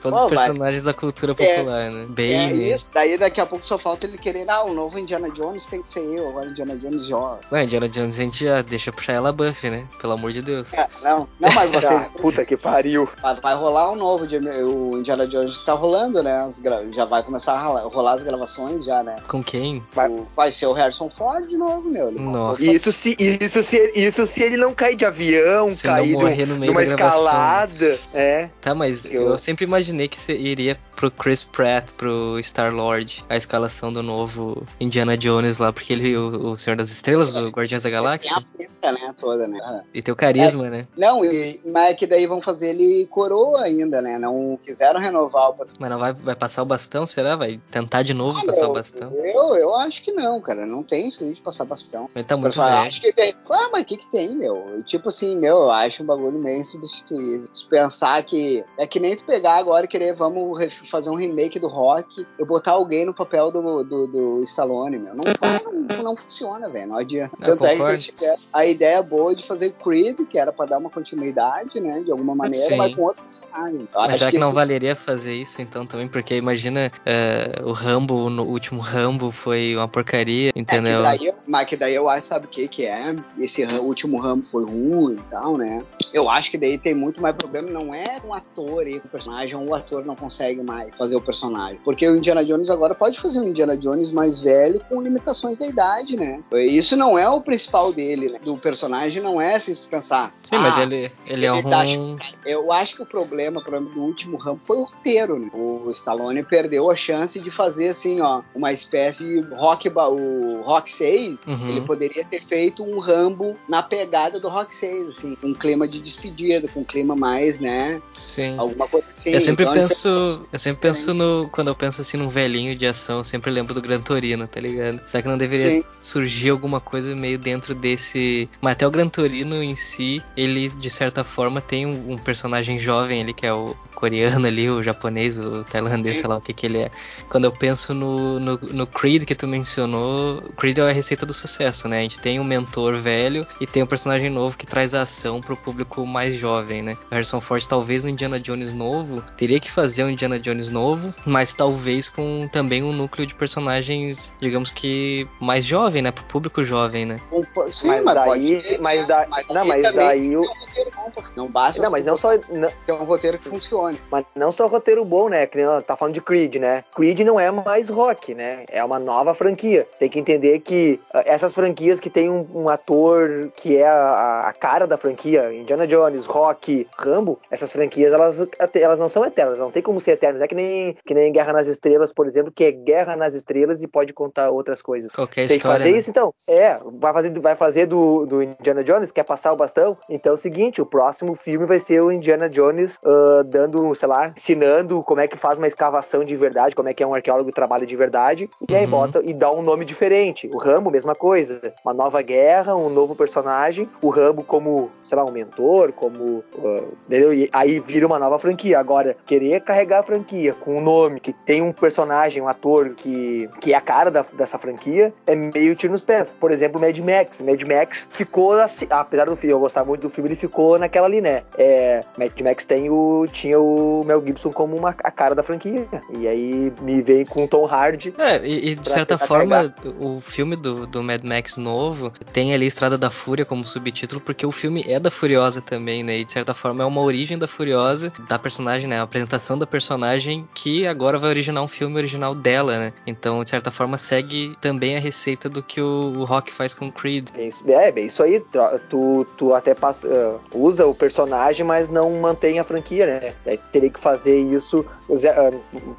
Todos 0.00 0.20
Pô, 0.20 0.26
os 0.26 0.30
vai. 0.34 0.46
personagens 0.46 0.84
da 0.84 0.94
cultura 0.94 1.32
É, 1.38 1.56
popular, 1.56 1.90
né? 1.90 2.02
É 2.02 2.06
Bane. 2.06 2.72
isso. 2.72 2.88
Daí 2.92 3.16
daqui 3.18 3.40
a 3.40 3.46
pouco 3.46 3.64
só 3.66 3.78
falta 3.78 4.06
ele 4.06 4.18
querer, 4.18 4.48
ah, 4.48 4.64
o 4.72 4.74
novo 4.74 4.98
Indiana 4.98 5.30
Jones 5.30 5.66
tem 5.66 5.82
que 5.82 5.92
ser 5.92 6.00
eu. 6.00 6.28
Agora 6.28 6.46
Indiana 6.46 6.76
Jones 6.76 7.06
joga. 7.06 7.40
Não, 7.50 7.60
Indiana 7.60 7.88
Jones 7.88 8.18
a 8.18 8.22
gente 8.22 8.44
já 8.44 8.62
deixa 8.62 8.90
puxar 8.92 9.12
ela 9.12 9.32
buff, 9.32 9.68
né? 9.70 9.86
Pelo 10.00 10.14
amor 10.14 10.32
de 10.32 10.42
Deus. 10.42 10.72
É, 10.72 10.86
não, 11.02 11.28
não, 11.38 11.52
mas 11.54 11.70
vocês. 11.72 12.08
Puta 12.20 12.44
que 12.44 12.56
pariu. 12.56 13.08
Vai, 13.20 13.40
vai 13.40 13.54
rolar 13.54 13.90
um 13.92 13.96
novo, 13.96 14.24
o 14.24 14.98
Indiana 14.98 15.26
Jones 15.26 15.58
tá 15.64 15.72
rolando, 15.74 16.22
né? 16.22 16.40
As 16.48 16.58
gra- 16.58 16.84
Já 16.92 17.04
vai 17.04 17.22
começar 17.22 17.52
a 17.52 17.62
rolar, 17.64 17.82
rolar 17.88 18.14
as 18.14 18.22
gravações 18.22 18.84
já, 18.84 19.02
né? 19.02 19.16
Com 19.28 19.42
quem? 19.42 19.82
Vai- 19.92 20.10
Vai 20.36 20.50
ser 20.52 20.66
o 20.66 20.72
Harrison 20.72 21.08
Ford 21.10 21.46
de 21.48 21.56
novo, 21.56 21.88
meu. 21.88 22.08
Ele 22.08 22.20
Nossa. 22.20 22.64
Isso 22.64 22.90
se, 22.92 23.16
isso, 23.18 23.62
se, 23.62 23.92
isso 23.94 24.26
se 24.26 24.42
ele 24.42 24.56
não 24.56 24.72
cair 24.74 24.96
de 24.96 25.04
avião, 25.04 25.70
Se 25.70 25.82
cair 25.82 26.08
de, 26.08 26.16
um- 26.16 26.20
morrer 26.20 26.46
no 26.46 26.56
meio 26.56 26.72
de 26.72 26.78
uma 26.78 26.84
da 26.86 26.96
gravação. 26.96 27.20
escalada. 27.24 27.98
É. 28.14 28.48
Tá, 28.60 28.74
mas 28.74 29.04
eu, 29.04 29.12
Eu- 29.30 29.38
sempre 29.38 29.64
imaginei 29.64 30.08
que 30.08 30.32
iria 30.32 30.78
pro 30.96 31.10
Chris 31.10 31.42
Pratt, 31.42 31.90
pro 31.96 32.38
Star-Lord, 32.40 33.24
a 33.28 33.36
escalação 33.36 33.92
do 33.92 34.02
novo 34.02 34.64
Indiana 34.80 35.16
Jones 35.16 35.58
lá, 35.58 35.72
porque 35.72 35.92
ele, 35.92 36.16
o, 36.16 36.52
o 36.52 36.56
Senhor 36.56 36.76
das 36.76 36.90
Estrelas, 36.90 37.32
do 37.32 37.48
Guardiões 37.48 37.82
da 37.82 37.88
Tem 37.88 37.98
a 37.98 38.02
Galáxia, 38.02 38.44
pinta, 38.56 38.92
né, 38.92 39.14
toda, 39.18 39.46
né? 39.46 39.82
e 39.92 40.02
tem 40.02 40.12
o 40.12 40.16
carisma, 40.16 40.68
né? 40.68 40.86
Não, 40.96 41.24
e, 41.24 41.60
mas 41.64 41.90
é 41.90 41.94
que 41.94 42.06
daí 42.06 42.26
vão 42.26 42.40
fazer 42.40 42.70
ele 42.70 43.06
coroa 43.06 43.62
ainda, 43.62 44.00
né? 44.00 44.18
Não 44.18 44.58
quiseram 44.62 45.00
renovar 45.00 45.50
o 45.50 45.66
Mas 45.78 45.90
não 45.90 45.98
vai, 45.98 46.12
vai 46.12 46.34
passar 46.34 46.62
o 46.62 46.66
bastão, 46.66 47.06
será? 47.06 47.36
Vai 47.36 47.60
tentar 47.70 48.02
de 48.02 48.14
novo 48.14 48.38
Ah, 48.38 48.46
passar 48.46 48.62
meu, 48.62 48.70
o 48.70 48.74
bastão? 48.74 49.12
Eu, 49.12 49.54
eu 49.56 49.74
acho 49.76 50.02
que 50.02 50.12
não, 50.12 50.40
cara. 50.40 50.66
Não 50.66 50.82
tem 50.82 51.08
isso 51.08 51.24
de 51.24 51.40
passar 51.40 51.64
bastão. 51.64 52.08
Ele 52.14 52.24
tá 52.24 52.36
muito 52.36 52.56
velho. 52.56 52.68
acha 52.68 53.00
que 53.00 53.12
tem. 53.12 53.34
Ah, 53.50 53.68
mas 53.72 53.82
o 53.82 53.84
que, 53.84 53.96
que 53.96 54.10
tem, 54.10 54.34
meu? 54.34 54.82
Tipo 54.86 55.08
assim, 55.08 55.36
meu, 55.36 55.56
eu 55.58 55.70
acho 55.70 56.02
um 56.02 56.06
bagulho 56.06 56.38
meio 56.38 56.60
insubstituível. 56.60 57.48
Se 57.52 57.68
pensar 57.68 58.22
que. 58.22 58.64
É 58.78 58.86
que 58.86 59.00
nem 59.00 59.16
tu 59.16 59.24
pegar 59.24 59.56
agora 59.56 59.84
e 59.84 59.88
querer, 59.88 60.14
vamos 60.14 60.58
fazer 60.90 61.10
um 61.10 61.14
remake 61.14 61.58
do 61.58 61.68
rock, 61.68 62.26
eu 62.38 62.46
botar 62.46 62.72
alguém 62.72 63.04
no 63.04 63.14
papel 63.14 63.50
do, 63.50 63.82
do, 63.82 64.06
do 64.06 64.42
Stallone, 64.44 64.98
meu. 64.98 65.14
Não, 65.14 65.24
vai, 65.40 65.62
não, 65.64 65.86
não 66.02 66.16
funciona, 66.16 66.68
velho. 66.68 66.88
Não 66.88 66.96
adianta. 66.96 67.36
Eu 67.40 67.46
Tanto 67.56 67.64
é 67.66 67.68
que 67.70 67.74
concordo. 67.76 67.92
eles 67.94 68.04
tiveram 68.06 68.36
a 68.52 68.66
ideia 68.66 69.02
boa 69.02 69.34
de 69.34 69.46
fazer 69.46 69.72
Creed, 69.72 70.18
que 70.28 70.38
era 70.38 70.52
pra 70.52 70.66
dar 70.66 70.78
uma 70.78 70.90
continuidade, 70.90 71.80
né? 71.80 72.00
De 72.04 72.10
alguma 72.10 72.34
maneira, 72.34 72.66
Sim. 72.66 72.76
mas 72.76 72.94
com 72.94 73.02
outro 73.02 73.22
personagem. 73.24 73.88
Mas 73.94 74.08
acho 74.08 74.18
será 74.18 74.30
que 74.30 74.38
não 74.38 74.48
esse- 74.48 74.54
valeria 74.54 74.96
fazer 74.96 75.34
isso 75.34 75.60
então 75.62 75.86
também? 75.86 76.08
Porque 76.08 76.34
imagina 76.36 76.90
é, 77.06 77.60
o 77.64 77.72
Rambo, 77.72 78.28
no 78.30 78.44
último 78.44 78.80
Rambo 78.80 79.30
foi 79.30 79.74
uma 79.76 79.88
porcaria, 79.88 80.50
entendeu? 80.54 81.04
É, 81.06 81.18
que 81.18 81.24
daí, 81.24 81.34
mas 81.46 81.68
que 81.68 81.76
daí 81.76 81.94
eu 81.94 82.08
acho, 82.08 82.26
sabe 82.26 82.46
o 82.46 82.48
que 82.48 82.66
que 82.68 82.84
é? 82.86 83.14
Esse 83.38 83.64
ram- 83.64 83.80
último 83.80 84.18
ramo 84.20 84.42
foi 84.50 84.64
ruim 84.64 85.14
e 85.16 85.30
tal, 85.30 85.56
né? 85.56 85.82
Eu 86.12 86.28
acho 86.28 86.50
que 86.50 86.58
daí 86.58 86.76
tem 86.78 86.94
muito 86.94 87.20
mais 87.22 87.34
problema, 87.36 87.68
não 87.70 87.94
é 87.94 88.20
um 88.26 88.34
ator 88.34 88.86
e 88.86 88.96
o 88.98 89.00
personagem, 89.08 89.54
ou 89.54 89.68
o 89.70 89.74
ator 89.74 90.04
não 90.04 90.14
consegue 90.16 90.62
mais 90.62 90.94
fazer 90.96 91.16
o 91.16 91.20
personagem. 91.20 91.78
Porque 91.84 92.06
o 92.08 92.16
Indiana 92.16 92.44
Jones 92.44 92.68
agora 92.70 92.94
pode 92.94 93.20
fazer 93.20 93.38
um 93.40 93.48
Indiana 93.48 93.76
Jones 93.76 94.10
mais 94.10 94.38
velho 94.40 94.80
com 94.88 95.00
limitações 95.00 95.56
da 95.56 95.66
idade, 95.66 95.91
né? 96.16 96.40
Isso 96.66 96.96
não 96.96 97.18
é 97.18 97.28
o 97.28 97.40
principal 97.40 97.92
dele, 97.92 98.30
né? 98.30 98.38
Do 98.42 98.56
personagem 98.56 99.22
não 99.22 99.40
é 99.40 99.58
se 99.58 99.74
tu 99.74 99.88
pensar. 99.88 100.32
Sim, 100.42 100.58
mas 100.58 100.78
ah, 100.78 100.82
ele, 100.82 101.10
ele 101.26 101.46
é 101.46 101.50
ele 101.50 101.62
tá 101.62 101.82
um. 101.82 102.16
eu 102.44 102.72
acho 102.72 102.96
que 102.96 103.02
o 103.02 103.06
problema, 103.06 103.60
o 103.60 103.62
problema 103.62 103.90
do 103.90 104.00
último 104.00 104.36
ramo 104.36 104.60
foi 104.64 104.76
o 104.78 104.84
roteiro, 104.84 105.38
né? 105.38 105.48
O 105.52 105.90
Stallone 105.90 106.42
perdeu 106.42 106.90
a 106.90 106.96
chance 106.96 107.38
de 107.38 107.50
fazer 107.50 107.88
assim, 107.88 108.20
ó, 108.20 108.42
uma 108.54 108.72
espécie 108.72 109.24
de 109.24 109.40
rock, 109.54 109.88
o 109.88 110.62
Rock 110.62 110.90
6, 110.90 111.38
Uhum. 111.46 111.68
ele 111.68 111.80
poderia 111.82 112.24
ter 112.24 112.44
feito 112.46 112.82
um 112.82 112.98
Rambo 112.98 113.56
na 113.68 113.82
pegada 113.82 114.38
do 114.38 114.48
Rock 114.48 114.74
6, 114.74 115.08
assim, 115.08 115.34
com 115.34 115.48
um 115.48 115.54
clima 115.54 115.86
de 115.86 115.98
despedida, 116.00 116.68
com 116.68 116.80
um 116.80 116.84
clima 116.84 117.14
mais, 117.16 117.58
né, 117.58 118.00
Sim. 118.14 118.54
alguma 118.58 118.86
coisa 118.88 119.06
assim. 119.12 119.30
Eu 119.30 119.40
sempre 119.40 119.64
Então, 119.64 119.74
ele 119.74 119.88
penso, 119.88 120.08
eu 120.52 120.58
sempre 120.58 120.80
penso 120.80 121.14
no, 121.14 121.48
quando 121.50 121.68
eu 121.68 121.74
penso 121.74 122.00
assim 122.00 122.16
num 122.16 122.28
velhinho 122.28 122.74
de 122.74 122.86
ação, 122.86 123.18
eu 123.18 123.24
sempre 123.24 123.50
lembro 123.50 123.74
do 123.74 123.80
Gran 123.80 124.00
Torino, 124.00 124.46
tá 124.46 124.60
ligado? 124.60 125.00
Será 125.06 125.22
que 125.22 125.28
não 125.28 125.38
deveria 125.38 125.70
Sim. 125.70 125.81
Surgir 126.00 126.50
alguma 126.50 126.80
coisa 126.80 127.14
meio 127.14 127.38
dentro 127.38 127.74
desse, 127.74 128.48
mas 128.60 128.72
até 128.72 128.86
o 128.86 128.90
Gran 128.90 129.08
Torino 129.08 129.62
em 129.62 129.76
si, 129.76 130.22
ele 130.36 130.68
de 130.68 130.90
certa 130.90 131.24
forma 131.24 131.60
tem 131.60 131.86
um, 131.86 132.12
um 132.12 132.18
personagem 132.18 132.78
jovem 132.78 133.22
ali 133.22 133.32
que 133.32 133.46
é 133.46 133.52
o 133.52 133.76
coreano 134.02 134.48
ali, 134.48 134.68
o 134.68 134.82
japonês, 134.82 135.38
o 135.38 135.62
tailandês, 135.62 136.18
sei 136.18 136.28
lá 136.28 136.36
o 136.36 136.40
que 136.40 136.52
que 136.52 136.66
ele 136.66 136.78
é. 136.78 136.90
Quando 137.28 137.44
eu 137.44 137.52
penso 137.52 137.94
no, 137.94 138.40
no, 138.40 138.58
no 138.72 138.84
Creed 138.84 139.24
que 139.24 139.34
tu 139.34 139.46
mencionou, 139.46 140.40
Creed 140.56 140.78
é 140.78 140.90
a 140.90 140.92
receita 140.92 141.24
do 141.24 141.32
sucesso, 141.32 141.86
né? 141.86 142.00
A 142.00 142.02
gente 142.02 142.18
tem 142.18 142.40
um 142.40 142.44
mentor 142.44 142.96
velho 142.96 143.46
e 143.60 143.66
tem 143.66 143.80
um 143.80 143.86
personagem 143.86 144.28
novo 144.28 144.56
que 144.56 144.66
traz 144.66 144.92
a 144.92 145.02
ação 145.02 145.40
pro 145.40 145.56
público 145.56 146.04
mais 146.04 146.34
jovem, 146.34 146.82
né? 146.82 146.96
O 147.10 147.14
Harrison 147.14 147.40
Ford, 147.40 147.64
talvez 147.64 148.02
no 148.02 148.10
Indiana 148.10 148.40
Jones 148.40 148.72
novo, 148.72 149.22
teria 149.36 149.60
que 149.60 149.70
fazer 149.70 150.02
um 150.02 150.10
Indiana 150.10 150.40
Jones 150.40 150.68
novo, 150.68 151.14
mas 151.24 151.54
talvez 151.54 152.08
com 152.08 152.48
também 152.50 152.82
um 152.82 152.92
núcleo 152.92 153.24
de 153.24 153.36
personagens, 153.36 154.34
digamos 154.40 154.70
que 154.72 155.28
mais 155.40 155.64
jovem, 155.72 156.02
né? 156.02 156.12
Pro 156.12 156.24
público 156.24 156.62
jovem, 156.62 157.06
né? 157.06 157.18
Um 157.32 157.42
Sim, 157.72 157.86
Mas 157.86 158.04
mas, 158.04 158.14
daí- 158.14 158.62
ter, 158.62 158.80
mas 158.80 159.00
né? 159.00 159.06
da- 159.06 159.26
não, 159.50 159.64
mas 159.64 159.82
daí 159.94 160.20
tem 160.20 160.36
o- 160.36 160.42
ter 160.42 160.48
um 160.48 160.52
roteiro 160.60 160.90
bom, 160.94 161.10
pô. 161.14 161.22
Não 161.36 161.46
basta 161.48 161.82
Não, 161.82 161.90
mas 161.90 162.04
não 162.04 162.16
só, 162.16 162.30
não, 162.50 162.68
ter 162.86 162.92
um 162.92 163.04
roteiro 163.04 163.38
que 163.38 163.48
funcione. 163.48 163.98
mas 164.10 164.24
não 164.36 164.52
só 164.52 164.66
roteiro 164.66 165.02
bom, 165.04 165.28
né? 165.30 165.46
Que 165.46 165.58
tá 165.86 165.96
falando 165.96 166.14
de 166.14 166.20
Creed, 166.20 166.56
né? 166.56 166.84
Creed 166.94 167.20
não 167.20 167.40
é 167.40 167.50
mais 167.50 167.88
rock, 167.88 168.34
né? 168.34 168.64
É 168.70 168.84
uma 168.84 168.98
nova 168.98 169.32
franquia. 169.34 169.86
Tem 169.98 170.08
que 170.10 170.18
entender 170.18 170.58
que 170.60 171.00
ah, 171.14 171.22
essas 171.24 171.54
franquias 171.54 172.00
que 172.00 172.10
tem 172.10 172.28
um, 172.28 172.46
um 172.54 172.68
ator 172.68 173.50
que 173.56 173.76
é 173.78 173.86
a, 173.88 174.40
a 174.48 174.52
cara 174.52 174.86
da 174.86 174.96
franquia, 174.98 175.52
Indiana 175.54 175.86
Jones, 175.86 176.26
Rock, 176.26 176.86
Rambo, 176.98 177.38
essas 177.50 177.72
franquias 177.72 178.12
elas, 178.12 178.40
elas 178.74 178.98
não 178.98 179.08
são 179.08 179.24
eternas, 179.24 179.58
não 179.58 179.70
tem 179.70 179.82
como 179.82 180.00
ser 180.00 180.12
eternas. 180.12 180.38
Não 180.40 180.44
é 180.44 180.48
que 180.48 180.54
nem, 180.54 180.96
que 181.06 181.14
nem 181.14 181.32
Guerra 181.32 181.52
nas 181.54 181.66
Estrelas, 181.66 182.12
por 182.12 182.26
exemplo, 182.26 182.52
que 182.54 182.64
é 182.64 182.72
Guerra 182.72 183.16
nas 183.16 183.32
Estrelas 183.34 183.82
e 183.82 183.86
pode 183.88 184.12
contar 184.12 184.50
outras 184.50 184.82
coisas. 184.82 185.10
Qualquer 185.12 185.48
Tem 185.48 185.58
história. 185.62 185.76
que 185.78 185.82
fazer 185.84 185.92
né? 185.92 185.98
isso, 185.98 186.10
então. 186.10 186.34
É, 186.46 186.78
vai 187.00 187.12
fazer, 187.12 187.40
vai 187.40 187.56
fazer 187.56 187.86
do, 187.86 188.26
do 188.26 188.42
Indiana 188.42 188.84
Jones, 188.84 189.10
quer 189.10 189.24
passar 189.24 189.52
o 189.52 189.56
bastão? 189.56 189.96
Então 190.08 190.32
é 190.32 190.34
o 190.34 190.38
seguinte, 190.38 190.80
o 190.82 190.86
próximo 190.86 191.34
filme 191.34 191.66
vai 191.66 191.78
ser 191.78 192.02
o 192.02 192.12
Indiana 192.12 192.48
Jones 192.48 192.98
ah, 193.04 193.42
dando, 193.44 193.94
sei 193.94 194.08
lá, 194.08 194.32
ensinando 194.36 195.02
como 195.02 195.20
é 195.20 195.28
que 195.28 195.36
faz 195.36 195.58
uma 195.58 195.66
escavação 195.66 196.24
de 196.24 196.36
verdade, 196.36 196.74
como 196.74 196.88
é 196.88 196.94
que 196.94 197.02
é 197.02 197.06
um 197.06 197.14
arqueólogo 197.14 197.48
que 197.48 197.54
trabalha 197.54 197.86
de 197.86 197.96
verdade, 197.96 198.48
e 198.68 198.74
aí 198.74 198.84
Uhum. 198.84 198.90
bota 198.90 199.22
e 199.24 199.32
dá 199.32 199.50
um 199.50 199.62
nome 199.62 199.84
diferente. 199.84 200.50
O 200.52 200.58
Rambo, 200.58 200.90
mesma 200.90 201.14
coisa. 201.14 201.60
Uma 201.84 201.94
nova 201.94 202.20
guerra, 202.22 202.74
um 202.74 202.88
novo 202.90 203.14
personagem, 203.14 203.88
o 204.02 204.08
Rambo 204.10 204.42
como, 204.42 204.90
sei 205.02 205.16
lá, 205.16 205.24
um 205.24 205.30
mentor, 205.30 205.92
como. 205.92 206.42
ah, 206.58 206.82
entendeu? 207.06 207.32
E 207.32 207.48
aí 207.52 207.80
vira 207.80 208.06
uma 208.06 208.18
nova 208.18 208.38
franquia. 208.38 208.78
Agora, 208.78 209.16
querer 209.26 209.60
carregar 209.60 210.00
a 210.00 210.02
franquia 210.02 210.52
com 210.54 210.76
um 210.76 210.80
nome 210.80 211.20
que 211.20 211.32
tem 211.32 211.62
um 211.62 211.72
personagem, 211.72 212.42
um 212.42 212.48
ator 212.48 212.90
que, 212.90 213.48
que 213.60 213.72
é 213.72 213.76
a 213.76 213.80
cara 213.80 214.10
da- 214.10 214.24
dessa 214.32 214.58
franquia, 214.58 215.12
é 215.26 215.34
meio 215.52 215.74
tiro 215.74 215.92
nos 215.92 216.02
pés. 216.02 216.36
Por 216.38 216.50
exemplo, 216.50 216.80
Mad 216.80 216.96
Max. 216.98 217.40
Mad 217.40 217.62
Max 217.62 218.08
ficou 218.12 218.52
assim, 218.54 218.86
apesar 218.90 219.26
do 219.26 219.36
filme, 219.36 219.52
eu 219.52 219.60
gostava 219.60 219.86
muito 219.86 220.02
do 220.02 220.10
filme, 220.10 220.30
ele 220.30 220.36
ficou 220.36 220.78
naquela 220.78 221.06
ali, 221.06 221.20
né? 221.20 221.42
É, 221.56 222.02
Mad 222.16 222.32
Max 222.40 222.64
tem 222.64 222.90
o, 222.90 223.26
tinha 223.32 223.58
o 223.58 224.04
Mel 224.04 224.22
Gibson 224.24 224.52
como 224.52 224.76
uma, 224.76 224.90
a 224.90 225.10
cara 225.10 225.34
da 225.34 225.42
franquia. 225.42 225.86
E 226.18 226.26
aí 226.26 226.72
me 226.80 227.02
vem 227.02 227.24
com 227.24 227.44
o 227.44 227.48
Tom 227.48 227.66
Hardy. 227.66 228.14
É, 228.18 228.44
e, 228.46 228.70
e 228.70 228.74
de 228.74 228.90
certa 228.90 229.18
forma, 229.18 229.74
o 229.98 230.20
filme 230.20 230.56
do, 230.56 230.86
do 230.86 231.02
Mad 231.02 231.22
Max 231.22 231.56
novo 231.56 232.12
tem 232.32 232.54
ali 232.54 232.66
Estrada 232.66 232.96
da 232.96 233.10
Fúria 233.10 233.44
como 233.44 233.64
subtítulo, 233.64 234.20
porque 234.20 234.46
o 234.46 234.52
filme 234.52 234.84
é 234.86 234.98
da 234.98 235.10
Furiosa 235.10 235.60
também, 235.60 236.02
né? 236.02 236.18
E 236.18 236.24
de 236.24 236.32
certa 236.32 236.54
forma 236.54 236.82
é 236.82 236.86
uma 236.86 237.00
origem 237.00 237.38
da 237.38 237.46
Furiosa, 237.46 238.12
da 238.28 238.38
personagem, 238.38 238.88
né? 238.88 238.98
A 238.98 239.02
apresentação 239.02 239.58
da 239.58 239.66
personagem 239.66 240.48
que 240.54 240.86
agora 240.86 241.18
vai 241.18 241.30
originar 241.30 241.62
um 241.62 241.68
filme 241.68 241.96
original 241.96 242.34
dela, 242.34 242.78
né? 242.78 242.92
Então, 243.06 243.42
de 243.42 243.50
certa 243.50 243.70
forma, 243.70 243.98
segue 243.98 244.56
também 244.60 244.96
a 244.96 245.00
receita 245.00 245.41
do 245.48 245.62
que 245.62 245.80
o, 245.80 246.14
o 246.18 246.24
Rock 246.24 246.52
faz 246.52 246.74
com 246.74 246.88
o 246.88 246.92
Creed. 246.92 247.28
É, 247.66 247.90
bem 247.90 248.06
isso 248.06 248.22
aí. 248.22 248.40
Tu, 248.88 249.26
tu 249.36 249.54
até 249.54 249.74
passa, 249.74 250.08
ah, 250.08 250.38
usa 250.54 250.86
o 250.86 250.94
personagem, 250.94 251.64
mas 251.64 251.88
não 251.88 252.10
mantém 252.12 252.58
a 252.58 252.64
franquia, 252.64 253.06
né? 253.06 253.34
Daí 253.44 253.58
teria 253.70 253.90
que 253.90 254.00
fazer 254.00 254.36
isso 254.36 254.84
ah, 255.10 255.50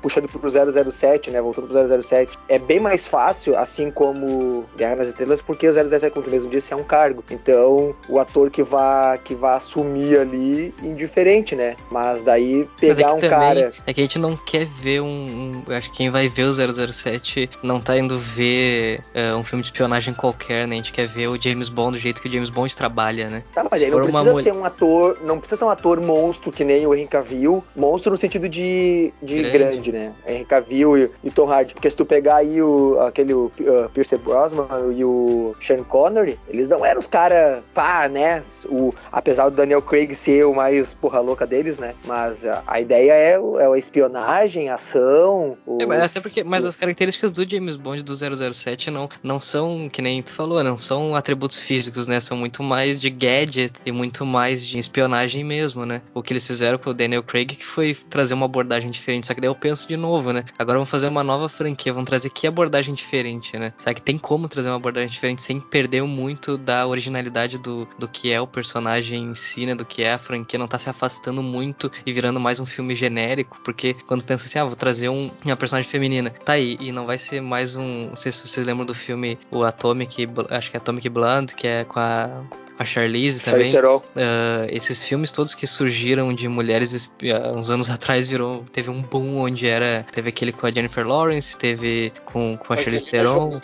puxando 0.01 0.27
pro 0.27 0.49
007, 0.91 1.31
né? 1.31 1.41
Voltando 1.41 1.67
pro 1.67 2.01
007. 2.03 2.37
É 2.47 2.59
bem 2.59 2.79
mais 2.79 3.07
fácil, 3.07 3.57
assim 3.57 3.91
como 3.91 4.65
Guerra 4.77 4.97
nas 4.97 5.07
Estrelas, 5.09 5.41
porque 5.41 5.67
o 5.67 5.73
007, 5.73 6.11
como 6.11 6.25
tu 6.25 6.31
mesmo 6.31 6.49
disse, 6.49 6.73
é 6.73 6.75
um 6.75 6.83
cargo. 6.83 7.23
Então, 7.29 7.95
o 8.07 8.19
ator 8.19 8.49
que 8.49 8.63
vá, 8.63 9.17
que 9.17 9.35
vá 9.35 9.55
assumir 9.55 10.17
ali, 10.19 10.73
indiferente, 10.81 11.55
né? 11.55 11.75
Mas 11.91 12.23
daí 12.23 12.67
Mas 12.81 12.89
é 12.91 12.95
pegar 12.95 13.13
um 13.13 13.19
também 13.19 13.29
cara... 13.29 13.71
é 13.85 13.93
que 13.93 14.01
a 14.01 14.03
gente 14.03 14.19
não 14.19 14.35
quer 14.35 14.65
ver 14.65 15.01
um, 15.01 15.63
um- 15.67 15.73
acho 15.73 15.89
que 15.91 15.97
quem 15.97 16.09
vai 16.09 16.27
ver 16.27 16.43
o 16.45 16.53
007 16.53 17.49
não 17.61 17.79
tá 17.79 17.97
indo 17.97 18.17
ver 18.17 19.01
é, 19.33 19.37
um 19.37 19.43
filme 19.43 19.61
de 19.61 19.67
espionagem 19.67 20.13
qualquer, 20.13 20.67
né? 20.67 20.75
A 20.75 20.77
gente 20.77 20.91
quer 20.93 21.07
ver 21.07 21.27
o 21.27 21.41
James 21.41 21.69
Bond 21.69 21.97
do 21.97 22.01
jeito 22.01 22.21
que 22.21 22.27
o 22.27 22.31
James 22.31 22.49
Bond 22.49 22.75
trabalha, 22.75 23.29
né? 23.29 23.43
Tá, 23.53 23.65
mas 23.69 23.81
aí 23.81 23.89
não 23.89 23.97
precisa 24.01 24.23
mulher- 24.23 24.43
ser 24.43 24.53
um 24.53 24.65
ator, 24.65 25.17
não 25.23 25.39
precisa 25.39 25.57
ser 25.59 25.65
um 25.65 25.69
ator 25.69 26.01
monstro 26.01 26.51
que 26.51 26.63
nem 26.63 26.85
o 26.87 26.93
Henry 26.95 27.07
Cavill, 27.07 27.63
monstro 27.75 28.11
no 28.11 28.17
sentido 28.17 28.47
de, 28.49 29.13
de 29.21 29.41
Grande. 29.41 29.57
grande. 29.57 29.91
né? 29.91 30.13
Henry 30.27 30.45
Cavill 30.45 30.97
e, 30.97 31.11
e 31.23 31.31
Tom 31.31 31.49
Hardy, 31.51 31.73
porque 31.73 31.89
se 31.89 31.95
tu 31.95 32.05
pegar 32.05 32.37
aí 32.37 32.61
o, 32.61 32.99
aquele 33.01 33.33
o, 33.33 33.51
uh, 33.59 33.89
Pierce 33.93 34.15
Brosnan 34.17 34.67
e 34.95 35.03
o 35.03 35.55
Sean 35.61 35.83
Connery, 35.83 36.39
eles 36.47 36.69
não 36.69 36.85
eram 36.85 36.99
os 36.99 37.07
caras, 37.07 37.61
pá, 37.73 38.07
né? 38.07 38.43
O, 38.65 38.93
apesar 39.11 39.49
do 39.49 39.55
Daniel 39.55 39.81
Craig 39.81 40.13
ser 40.13 40.45
o 40.45 40.53
mais 40.53 40.93
porra 40.93 41.19
louca 41.19 41.45
deles, 41.47 41.79
né? 41.79 41.93
Mas 42.05 42.45
a, 42.45 42.63
a 42.67 42.79
ideia 42.81 43.11
é, 43.13 43.33
é 43.33 43.65
a 43.65 43.77
espionagem, 43.77 44.69
a 44.69 44.75
ação, 44.75 45.57
É, 45.79 45.85
mas 45.85 45.99
os- 46.03 46.05
até 46.11 46.19
porque, 46.21 46.43
mas 46.43 46.63
os- 46.63 46.71
as 46.71 46.77
características 46.79 47.31
do 47.31 47.49
James 47.49 47.75
Bond 47.75 48.03
do 48.03 48.13
007 48.15 48.91
não, 48.91 49.07
não 49.23 49.39
são, 49.39 49.89
que 49.89 50.01
nem 50.01 50.21
tu 50.21 50.31
falou, 50.33 50.63
não 50.63 50.77
são 50.77 51.15
atributos 51.15 51.57
físicos, 51.57 52.05
né? 52.05 52.19
São 52.19 52.37
muito 52.37 52.61
mais 52.61 52.99
de 52.99 53.09
gadget 53.09 53.73
e 53.85 53.91
muito 53.91 54.25
mais 54.25 54.65
de 54.65 54.77
espionagem 54.77 55.43
mesmo, 55.43 55.85
né? 55.85 56.01
O 56.13 56.21
que 56.21 56.33
eles 56.33 56.45
fizeram 56.45 56.77
com 56.77 56.89
o 56.89 56.93
Daniel 56.93 57.23
Craig 57.23 57.55
que 57.55 57.65
foi 57.65 57.95
trazer 57.95 58.33
uma 58.33 58.45
abordagem 58.45 58.91
diferente. 58.91 59.27
Só 59.27 59.33
que 59.33 59.41
daí 59.41 59.49
eu 59.49 59.55
penso 59.55 59.87
de 59.87 59.95
novo, 59.95 60.33
né? 60.33 60.43
Agora 60.57 60.77
vamos 60.77 60.89
fazer 60.89 61.07
uma 61.07 61.23
nova 61.23 61.47
franquia, 61.47 61.93
vamos 61.93 62.07
trazer 62.07 62.29
que 62.29 62.45
abordagem 62.45 62.93
diferente, 62.93 63.57
né? 63.57 63.73
Será 63.77 63.93
que 63.93 64.01
tem 64.01 64.17
como 64.17 64.47
trazer 64.47 64.69
uma 64.69 64.75
abordagem 64.75 65.09
diferente 65.09 65.41
sem 65.41 65.59
perder 65.59 66.03
muito 66.03 66.57
da 66.57 66.85
originalidade 66.85 67.57
do, 67.57 67.87
do 67.97 68.07
que 68.07 68.31
é 68.31 68.41
o 68.41 68.47
personagem 68.47 69.23
em 69.23 69.33
si, 69.33 69.65
né? 69.65 69.73
Do 69.73 69.85
que 69.85 70.03
é 70.03 70.13
a 70.13 70.17
franquia, 70.17 70.59
não 70.59 70.67
tá 70.67 70.77
se 70.77 70.89
afastando 70.89 71.41
muito 71.41 71.91
e 72.05 72.11
virando 72.11 72.39
mais 72.39 72.59
um 72.59 72.65
filme 72.65 72.95
genérico, 72.95 73.59
porque 73.63 73.95
quando 74.05 74.23
pensa 74.23 74.45
assim, 74.45 74.59
ah, 74.59 74.65
vou 74.65 74.75
trazer 74.75 75.09
um, 75.09 75.31
uma 75.45 75.55
personagem 75.55 75.89
feminina, 75.89 76.29
tá 76.29 76.53
aí, 76.53 76.77
e 76.79 76.91
não 76.91 77.05
vai 77.05 77.17
ser 77.17 77.41
mais 77.41 77.75
um. 77.75 78.09
Não 78.09 78.17
sei 78.17 78.31
se 78.31 78.45
vocês 78.45 78.65
lembram 78.65 78.85
do 78.85 78.93
filme 79.03 79.37
o 79.51 79.63
Atomic, 79.63 80.27
acho 80.49 80.71
que 80.71 80.77
é 80.77 80.79
Atomic 80.79 81.09
Blonde, 81.09 81.55
que 81.55 81.67
é 81.67 81.83
com 81.83 81.99
a. 81.99 82.43
A 82.77 82.85
Charlize 82.85 83.41
também. 83.41 83.71
Charlize. 83.71 84.05
Ah, 84.15 84.65
esses 84.69 85.03
filmes 85.03 85.31
todos 85.31 85.53
que 85.53 85.67
surgiram 85.67 86.33
de 86.33 86.47
mulheres 86.47 87.11
ah, 87.23 87.51
uns 87.55 87.69
anos 87.69 87.89
atrás 87.91 88.27
virou 88.27 88.63
teve 88.71 88.89
um 88.89 89.01
boom 89.01 89.37
onde 89.37 89.67
era 89.67 90.05
teve 90.11 90.29
aquele 90.29 90.51
com 90.51 90.65
a 90.65 90.71
Jennifer 90.71 91.07
Lawrence 91.07 91.57
teve 91.57 92.11
com, 92.25 92.57
com 92.57 92.73
a 92.73 92.77
Charlize 92.77 93.09
Theron 93.09 93.59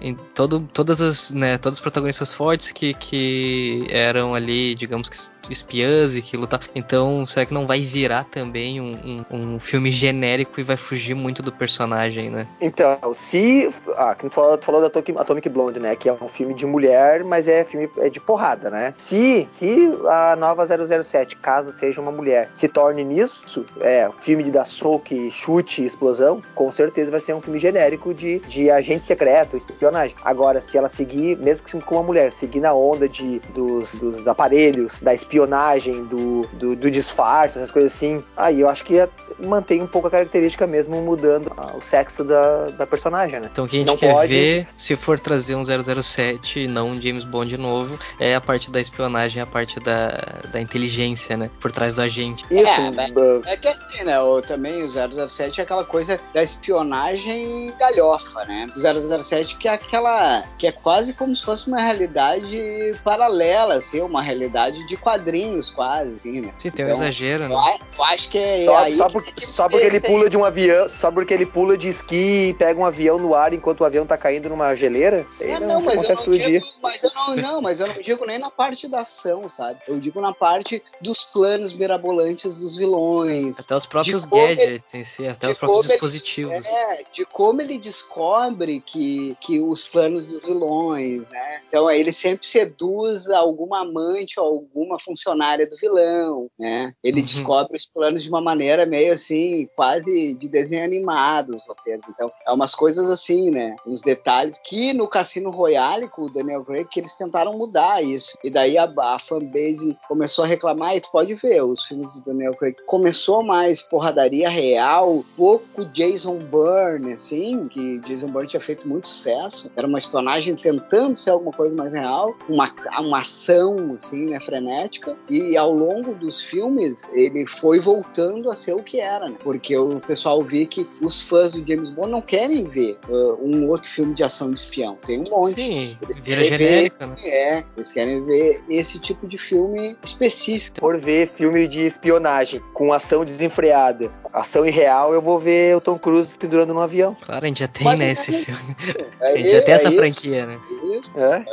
em 0.00 0.14
todo, 0.34 0.66
todas 0.72 1.00
as 1.00 1.30
né, 1.30 1.58
todas 1.58 1.78
as 1.78 1.82
protagonistas 1.82 2.32
fortes 2.32 2.72
que, 2.72 2.94
que 2.94 3.86
eram 3.90 4.34
ali 4.34 4.74
digamos 4.74 5.08
que 5.08 5.16
espiãs 5.50 6.16
e 6.16 6.22
que 6.22 6.36
lutavam 6.36 6.68
então 6.74 7.24
será 7.26 7.46
que 7.46 7.54
não 7.54 7.66
vai 7.66 7.80
virar 7.80 8.24
também 8.24 8.80
um, 8.80 9.24
um, 9.30 9.54
um 9.54 9.60
filme 9.60 9.90
genérico 9.90 10.60
e 10.60 10.62
vai 10.62 10.76
fugir 10.76 11.14
muito 11.14 11.42
do 11.42 11.50
personagem 11.50 12.30
né 12.30 12.46
Então, 12.60 12.98
se. 13.14 13.68
Ah, 13.96 14.14
tu 14.14 14.30
falou, 14.30 14.58
tu 14.58 14.66
falou 14.66 14.80
da 14.80 14.86
Atomic, 14.88 15.12
Atomic 15.16 15.48
Blonde, 15.48 15.80
né? 15.80 15.96
Que 15.96 16.08
é 16.08 16.12
um 16.12 16.28
filme 16.28 16.54
de 16.54 16.66
mulher, 16.66 17.24
mas 17.24 17.48
é 17.48 17.64
filme 17.64 17.88
é 17.98 18.08
de 18.08 18.20
porrada, 18.28 18.68
né? 18.68 18.92
Se, 18.98 19.48
se 19.50 19.90
a 20.06 20.36
nova 20.36 20.66
007, 20.66 21.34
caso 21.36 21.72
seja 21.72 21.98
uma 21.98 22.12
mulher, 22.12 22.50
se 22.52 22.68
torne 22.68 23.02
nisso, 23.02 23.64
é, 23.80 24.06
filme 24.20 24.42
de 24.44 24.50
dar 24.50 24.66
soco, 24.66 24.98
chute 25.30 25.80
e 25.80 25.86
explosão, 25.86 26.42
com 26.54 26.70
certeza 26.70 27.10
vai 27.10 27.20
ser 27.20 27.32
um 27.34 27.40
filme 27.40 27.58
genérico 27.58 28.12
de, 28.12 28.38
de 28.40 28.70
agente 28.70 29.02
secreto, 29.02 29.56
espionagem. 29.56 30.14
Agora, 30.22 30.60
se 30.60 30.76
ela 30.76 30.90
seguir, 30.90 31.38
mesmo 31.38 31.66
que 31.66 31.80
com 31.80 31.94
uma 31.94 32.02
mulher, 32.02 32.34
seguir 32.34 32.60
na 32.60 32.74
onda 32.74 33.08
de, 33.08 33.38
dos, 33.54 33.94
dos 33.94 34.28
aparelhos, 34.28 34.98
da 35.00 35.14
espionagem, 35.14 36.04
do, 36.04 36.42
do, 36.52 36.76
do 36.76 36.90
disfarce, 36.90 37.56
essas 37.56 37.70
coisas 37.70 37.92
assim, 37.94 38.22
aí 38.36 38.60
eu 38.60 38.68
acho 38.68 38.84
que 38.84 39.08
mantém 39.38 39.80
um 39.82 39.86
pouco 39.86 40.08
a 40.08 40.10
característica 40.10 40.66
mesmo, 40.66 41.00
mudando 41.00 41.50
ah, 41.56 41.72
o 41.76 41.80
sexo 41.80 42.24
da, 42.24 42.66
da 42.66 42.86
personagem, 42.86 43.40
né? 43.40 43.48
Então 43.50 43.64
o 43.64 43.68
que 43.68 43.76
a 43.76 43.78
gente 43.78 43.88
Não 43.88 43.96
quer 43.96 44.12
pode- 44.12 44.28
ver, 44.34 44.66
se 44.76 44.96
for 44.96 45.18
trazer 45.18 45.54
um 45.54 45.62
007 45.64 46.60
e 46.60 46.66
não 46.68 46.88
um 46.90 47.00
James 47.00 47.24
Bond 47.24 47.56
novo, 47.56 47.98
é 48.20 48.34
a 48.34 48.40
parte 48.40 48.70
da 48.70 48.80
espionagem, 48.80 49.40
a 49.42 49.46
parte 49.46 49.78
da, 49.80 50.08
da 50.52 50.60
inteligência, 50.60 51.36
né? 51.36 51.50
Por 51.60 51.70
trás 51.72 51.94
do 51.94 52.02
agente. 52.02 52.44
Isso, 52.50 52.80
É, 52.80 52.90
mas- 52.90 53.16
ah, 53.16 53.40
É 53.46 53.56
que 53.56 53.68
assim, 53.68 54.04
né? 54.04 54.20
O, 54.20 54.40
também 54.42 54.82
o 54.84 54.90
007 54.90 55.60
é 55.60 55.64
aquela 55.64 55.84
coisa 55.84 56.18
da 56.34 56.42
espionagem 56.42 57.72
galhofa, 57.78 58.44
né? 58.46 58.66
O 58.76 58.80
007 59.24 59.56
que 59.56 59.68
é 59.68 59.72
aquela. 59.72 60.42
que 60.58 60.66
é 60.66 60.72
quase 60.72 61.12
como 61.12 61.34
se 61.36 61.44
fosse 61.44 61.66
uma 61.68 61.80
realidade 61.80 62.92
paralela, 63.04 63.74
assim, 63.76 64.00
uma 64.00 64.22
realidade 64.22 64.86
de 64.86 64.96
quadrinhos, 64.96 65.70
quase, 65.70 66.14
assim, 66.16 66.40
né? 66.40 66.52
Sim, 66.58 66.70
tem 66.70 66.84
um 66.86 66.88
Então, 66.88 67.00
exagero, 67.02 67.48
né? 67.48 67.54
eu 67.96 68.04
acho 68.04 68.28
que 68.28 68.38
é 68.38 68.58
só, 68.58 68.78
aí 68.78 68.92
só, 68.94 69.08
por- 69.08 69.22
que 69.22 69.46
só 69.46 69.68
porque 69.68 69.86
ele 69.86 70.00
pula 70.00 70.28
de 70.28 70.36
um 70.36 70.44
avião, 70.44 70.88
só 70.88 71.10
porque 71.10 71.32
ele 71.34 71.46
pula 71.46 71.76
de 71.76 71.88
esqui 71.88 72.48
e 72.48 72.54
pega 72.54 72.78
um 72.80 72.84
avião 72.84 73.18
no 73.18 73.34
ar 73.34 73.52
enquanto 73.52 73.80
o 73.80 73.84
avião 73.84 74.06
tá 74.06 74.16
caindo 74.16 74.48
numa 74.48 74.74
geleira, 74.74 75.26
aí 75.40 75.52
Ah, 75.52 75.60
não, 75.60 75.66
não, 75.68 75.80
mas 75.82 76.02
eu 76.02 76.14
não, 76.14 76.38
digo, 76.38 76.66
mas 76.82 77.02
eu 77.02 77.10
não, 77.14 77.36
não, 77.36 77.60
mas 77.62 77.80
eu 77.80 77.86
não 77.86 78.02
digo 78.08 78.24
nem 78.26 78.38
na 78.38 78.50
parte 78.50 78.88
da 78.88 79.00
ação, 79.00 79.48
sabe? 79.50 79.78
Eu 79.86 79.98
digo 80.00 80.20
na 80.20 80.32
parte 80.32 80.82
dos 81.00 81.24
planos 81.24 81.72
mirabolantes 81.72 82.56
dos 82.56 82.76
vilões, 82.76 83.58
Até 83.58 83.76
os 83.76 83.86
próprios 83.86 84.24
gadgets 84.24 84.94
em 84.94 85.04
si, 85.04 85.26
até 85.26 85.48
os 85.48 85.58
próprios 85.58 85.78
como 85.86 85.92
ele- 85.92 85.92
dispositivos. 85.92 86.66
É, 86.66 87.02
de 87.12 87.24
como 87.26 87.60
ele 87.60 87.78
descobre 87.78 88.80
que, 88.80 89.36
que 89.40 89.60
os 89.60 89.88
planos 89.88 90.26
dos 90.26 90.44
vilões, 90.44 91.22
né? 91.30 91.60
Então 91.68 91.90
ele 91.90 92.12
sempre 92.12 92.46
seduz 92.48 93.28
alguma 93.28 93.82
amante 93.82 94.38
ou 94.40 94.46
alguma 94.46 94.98
funcionária 94.98 95.68
do 95.68 95.76
vilão, 95.76 96.48
né? 96.58 96.94
Ele 97.02 97.20
Uhum. 97.20 97.26
descobre 97.26 97.76
os 97.76 97.86
planos 97.86 98.22
de 98.22 98.28
uma 98.28 98.40
maneira 98.40 98.86
meio 98.86 99.12
assim, 99.12 99.68
quase 99.76 100.34
de 100.34 100.48
desenho 100.48 100.84
animado, 100.84 101.50
os 101.54 101.66
roteiros. 101.66 102.04
Então, 102.08 102.30
é 102.46 102.52
umas 102.52 102.74
coisas 102.74 103.10
assim, 103.10 103.50
né? 103.50 103.74
Uns 103.86 104.00
detalhes 104.00 104.58
que 104.64 104.92
no 104.92 105.06
Cassino 105.08 105.50
Royale, 105.50 106.08
com 106.08 106.22
o 106.22 106.30
Daniel 106.32 106.64
Craig, 106.64 106.86
que 106.90 107.00
eles 107.00 107.14
tentaram 107.14 107.52
mudar. 107.52 107.97
Isso. 108.02 108.36
E 108.42 108.50
daí 108.50 108.76
a, 108.76 108.84
a 108.84 109.18
fanbase 109.18 109.96
começou 110.06 110.44
a 110.44 110.48
reclamar, 110.48 110.96
e 110.96 111.00
tu 111.00 111.10
pode 111.10 111.34
ver, 111.34 111.62
os 111.62 111.84
filmes 111.84 112.12
do 112.12 112.20
Daniel 112.20 112.52
Craig 112.52 112.76
começou 112.86 113.44
mais 113.44 113.82
porradaria 113.82 114.48
real, 114.48 115.24
pouco 115.36 115.84
Jason 115.86 116.38
Bourne, 116.38 117.12
assim, 117.12 117.68
que 117.68 117.98
Jason 118.00 118.26
Bourne 118.26 118.48
tinha 118.48 118.60
feito 118.60 118.86
muito 118.88 119.08
sucesso. 119.08 119.70
Era 119.76 119.86
uma 119.86 119.98
espionagem 119.98 120.54
tentando 120.56 121.16
ser 121.16 121.30
alguma 121.30 121.52
coisa 121.52 121.74
mais 121.74 121.92
real, 121.92 122.36
uma, 122.48 122.72
uma 123.00 123.20
ação, 123.20 123.96
assim, 123.98 124.26
né, 124.26 124.40
frenética. 124.40 125.16
E 125.30 125.56
ao 125.56 125.72
longo 125.72 126.14
dos 126.14 126.42
filmes, 126.42 126.96
ele 127.12 127.46
foi 127.60 127.78
voltando 127.78 128.50
a 128.50 128.56
ser 128.56 128.74
o 128.74 128.82
que 128.82 129.00
era, 129.00 129.28
né? 129.28 129.36
Porque 129.42 129.76
o 129.76 130.00
pessoal 130.00 130.42
vê 130.42 130.66
que 130.66 130.86
os 131.02 131.20
fãs 131.22 131.52
do 131.52 131.66
James 131.66 131.90
Bond 131.90 132.10
não 132.10 132.22
querem 132.22 132.64
ver 132.64 132.98
uh, 133.08 133.38
um 133.42 133.68
outro 133.68 133.88
filme 133.90 134.14
de 134.14 134.22
ação 134.22 134.50
de 134.50 134.60
espião. 134.60 134.96
Tem 135.06 135.20
um 135.20 135.30
monte. 135.30 135.62
Sim, 135.62 135.98
vira 136.22 136.44
genérica, 136.44 137.06
né? 137.06 137.16
É, 137.22 137.64
eles 137.88 137.92
querem 137.92 138.24
ver 138.24 138.62
esse 138.68 138.98
tipo 138.98 139.26
de 139.26 139.38
filme 139.38 139.96
específico. 140.04 140.78
For 140.78 140.98
ver 140.98 141.28
filme 141.30 141.66
de 141.66 141.84
espionagem 141.86 142.60
com 142.72 142.92
ação 142.92 143.24
desenfreada, 143.24 144.10
ação 144.32 144.66
irreal, 144.66 145.12
eu 145.14 145.22
vou 145.22 145.38
ver 145.38 145.76
o 145.76 145.80
Tom 145.80 145.98
Cruise 145.98 146.36
pendurando 146.36 146.74
no 146.74 146.80
avião. 146.80 147.16
Claro, 147.20 147.44
a 147.44 147.48
gente 147.48 147.60
já 147.60 147.68
tem, 147.68 147.84
Mas 147.84 147.98
né, 147.98 148.08
é 148.08 148.12
esse 148.12 148.32
filme. 148.32 148.58
É, 149.20 149.32
A 149.32 149.36
gente 149.36 149.50
já 149.50 149.62
tem 149.62 149.72
é 149.72 149.76
essa 149.76 149.88
isso, 149.88 149.96
franquia, 149.96 150.46
né? 150.46 150.60
isso. 150.84 151.12
É? 151.18 151.44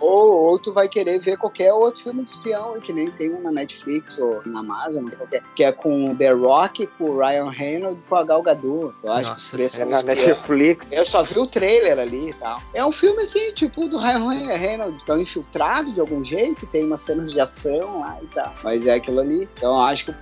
Ou, 0.00 0.32
ou 0.32 0.58
tu 0.58 0.72
vai 0.72 0.88
querer 0.88 1.20
ver 1.20 1.36
qualquer 1.36 1.72
outro 1.72 2.02
filme 2.02 2.24
de 2.24 2.30
espião, 2.32 2.80
que 2.80 2.92
nem 2.92 3.08
tem 3.12 3.32
um 3.32 3.40
na 3.40 3.52
Netflix 3.52 4.18
ou 4.18 4.42
na 4.44 4.58
Amazon, 4.60 5.04
não 5.04 5.10
sei 5.10 5.18
qual 5.18 5.28
que 5.54 5.62
é, 5.62 5.68
é 5.68 5.72
com 5.72 6.10
o 6.10 6.16
The 6.16 6.32
Rock, 6.32 6.86
com 6.98 7.04
o 7.04 7.18
Ryan 7.18 7.50
Reynolds 7.50 8.02
e 8.02 8.06
com 8.08 8.16
a 8.16 8.24
Gal 8.24 8.42
Gadot. 8.42 8.92
Eu 9.04 9.12
acho 9.12 9.28
Nossa 9.30 9.34
que 9.34 9.40
os 9.40 9.50
três 9.50 9.78
É 9.78 9.84
na. 9.84 10.02
Netflix. 10.02 10.88
Eu 10.90 11.06
só 11.06 11.22
vi 11.22 11.38
o 11.38 11.46
trailer 11.46 11.98
ali 11.98 12.30
e 12.30 12.34
tal. 12.34 12.60
É 12.74 12.84
um 12.84 12.92
filme 12.92 13.22
assim, 13.22 13.52
tipo, 13.54 13.88
do 13.88 13.98
Ryan 13.98 14.56
Reynolds, 14.56 15.02
tão 15.04 15.20
infiltrado 15.20 15.81
de 15.90 16.00
algum 16.00 16.22
jeito, 16.24 16.66
tem 16.66 16.84
umas 16.84 17.02
cenas 17.04 17.32
de 17.32 17.40
ação 17.40 18.00
lá 18.00 18.16
e 18.22 18.26
tal. 18.26 18.52
Mas 18.62 18.86
é 18.86 18.94
aquilo 18.94 19.20
ali. 19.20 19.48
Então 19.56 19.74
eu 19.76 19.82
acho 19.82 20.04
que, 20.06 20.12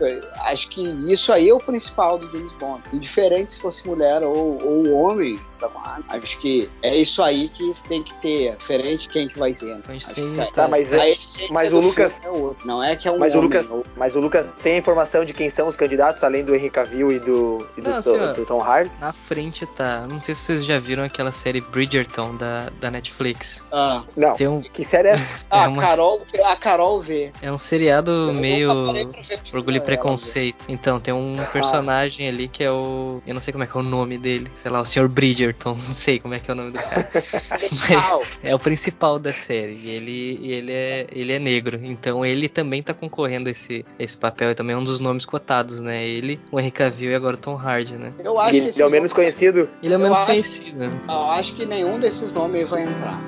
acho 0.45 0.69
que 0.69 0.83
isso 1.13 1.33
aí 1.33 1.49
é 1.49 1.55
o 1.55 1.59
principal 1.59 2.19
do 2.19 2.31
James 2.37 2.53
Bond. 2.59 2.83
Indiferente 2.93 3.55
se 3.55 3.61
fosse 3.61 3.87
mulher 3.87 4.23
ou, 4.25 4.59
ou 4.65 4.93
homem, 4.93 5.39
tá 5.59 5.69
bom? 5.69 5.81
acho 6.09 6.39
que 6.41 6.69
é 6.83 6.95
isso 6.97 7.23
aí 7.23 7.49
que 7.51 7.75
tem 7.89 8.03
que 8.03 8.15
ter. 8.17 8.57
Diferente 8.57 9.09
quem 9.09 9.29
que 9.29 9.39
vai 9.39 9.55
ser. 9.55 9.67
né? 9.77 9.83
A 9.89 9.93
gente 9.93 10.05
Acho 10.07 10.15
tem- 10.15 10.33
que 10.33 10.53
Tá, 10.53 10.69
mas, 10.69 10.93
é- 10.93 11.15
mas 11.51 11.73
o 11.73 11.81
Lucas- 11.81 12.21
É 12.25 12.29
outro. 12.29 12.67
Não 12.67 12.83
é 12.83 12.95
que 12.97 13.09
é 13.09 13.13
um 13.13 13.19
mas 13.19 13.35
o 13.35 13.39
homem, 13.39 13.49
Lucas, 13.51 13.71
ou- 13.71 13.85
mas 13.97 14.15
o 14.17 14.21
Lucas 14.21 14.53
tem 14.63 14.75
a 14.75 14.79
informação 14.79 15.25
de 15.25 15.33
quem 15.33 15.49
são 15.51 15.69
os 15.69 15.77
candidatos, 15.77 16.23
além 16.25 16.45
do 16.45 16.55
Henry 16.55 16.71
Cavill 16.71 17.13
e 17.13 17.19
do, 17.19 17.67
e 17.77 17.81
do, 17.81 17.91
Não, 17.91 18.01
Tom, 18.03 18.17
assim, 18.25 18.41
do 18.41 18.47
Tom 18.47 18.61
Hardy? 18.63 18.91
Na 19.01 19.13
frente 19.13 19.65
tá. 19.67 20.07
Não 20.07 20.21
sei 20.23 20.35
se 20.35 20.43
vocês 20.43 20.65
já 20.65 20.79
viram 20.79 21.03
aquela 21.05 21.33
série 21.33 21.61
Bridgerton 21.61 22.37
da, 22.37 22.69
da 22.81 22.91
Netflix. 22.91 23.63
Ah, 23.73 24.03
Não. 24.17 24.33
Tem 24.35 24.49
um, 24.49 24.61
Que 24.61 24.85
série 24.85 25.09
é 25.09 25.13
essa? 25.13 25.45
ah, 25.51 25.65
É 25.65 25.69
uma- 25.69 25.83
a, 25.83 25.87
Carol, 25.87 26.23
a 26.45 26.57
Carol 26.57 27.01
vê. 27.03 27.31
é 27.43 27.51
um 27.51 27.59
seriado 27.59 28.11
Eu 28.11 28.35
meio 28.35 28.71
orgulho 29.53 29.77
e 29.77 29.81
preconceito. 29.81 30.65
Então, 30.69 31.01
tem 31.01 31.13
um 31.13 31.35
Ah. 31.41 31.45
personagem 31.47 32.29
ali 32.29 32.49
que 32.49 32.63
é 32.65 32.71
o. 32.71 33.23
Eu 33.27 33.35
não 33.35 33.41
sei 33.41 33.53
como 33.53 33.65
é 33.65 33.67
que 33.67 33.77
é 33.77 33.81
o 33.81 33.83
nome 33.83 34.17
dele. 34.19 34.47
Sei 34.55 34.71
lá, 34.71 34.81
o 34.81 34.85
Sr. 34.85 35.09
Bridgerton. 35.09 35.75
Não 35.91 35.95
sei 35.95 36.19
como 36.21 36.35
é 36.35 36.39
que 36.39 36.51
é 36.51 36.55
o 36.55 36.57
nome 36.57 36.71
do 36.73 36.79
cara. 36.79 37.03
Principal. 37.59 38.23
É 38.43 38.55
o 38.55 38.59
principal 38.59 39.19
da 39.19 39.33
série. 39.33 39.75
E 39.83 39.91
ele, 39.91 40.39
e 40.41 40.53
ele, 40.53 40.73
é, 40.73 41.07
ele 41.11 41.33
é 41.33 41.39
negro. 41.39 41.79
Então 41.83 42.25
ele 42.25 42.49
também 42.49 42.83
tá 42.83 42.95
concorrendo 42.95 43.49
a 43.49 43.53
esse, 43.53 43.85
a 43.99 44.03
esse 44.03 44.17
papel. 44.17 44.51
E 44.51 44.55
também 44.55 44.75
é 44.75 44.79
um 44.79 44.85
dos 44.85 45.01
nomes 45.01 45.25
cotados, 45.27 45.81
né? 45.81 46.05
Ele, 46.07 46.39
o 46.51 46.59
Henry 46.61 46.71
Cavill 46.71 47.11
e 47.11 47.15
agora 47.15 47.35
o 47.35 47.39
Tom 47.39 47.57
Hardy, 47.57 47.95
né? 47.95 48.13
Eu 48.23 48.39
acho 48.39 48.55
Ele 48.57 48.73
que 48.73 48.81
é 48.83 48.87
o 48.87 48.91
menos 48.91 49.13
conhecido. 49.13 49.69
Ele 49.83 49.95
é 49.95 49.97
o 49.97 50.01
menos 50.01 50.17
acho- 50.19 50.27
conhecido, 50.27 50.79
né? 50.79 50.91
Eu 51.09 51.31
acho 51.31 51.55
que 51.55 51.67
nenhum 51.67 51.99
desses 51.99 52.31
nomes 52.33 52.69
vai 52.69 52.83
entrar. 52.83 53.21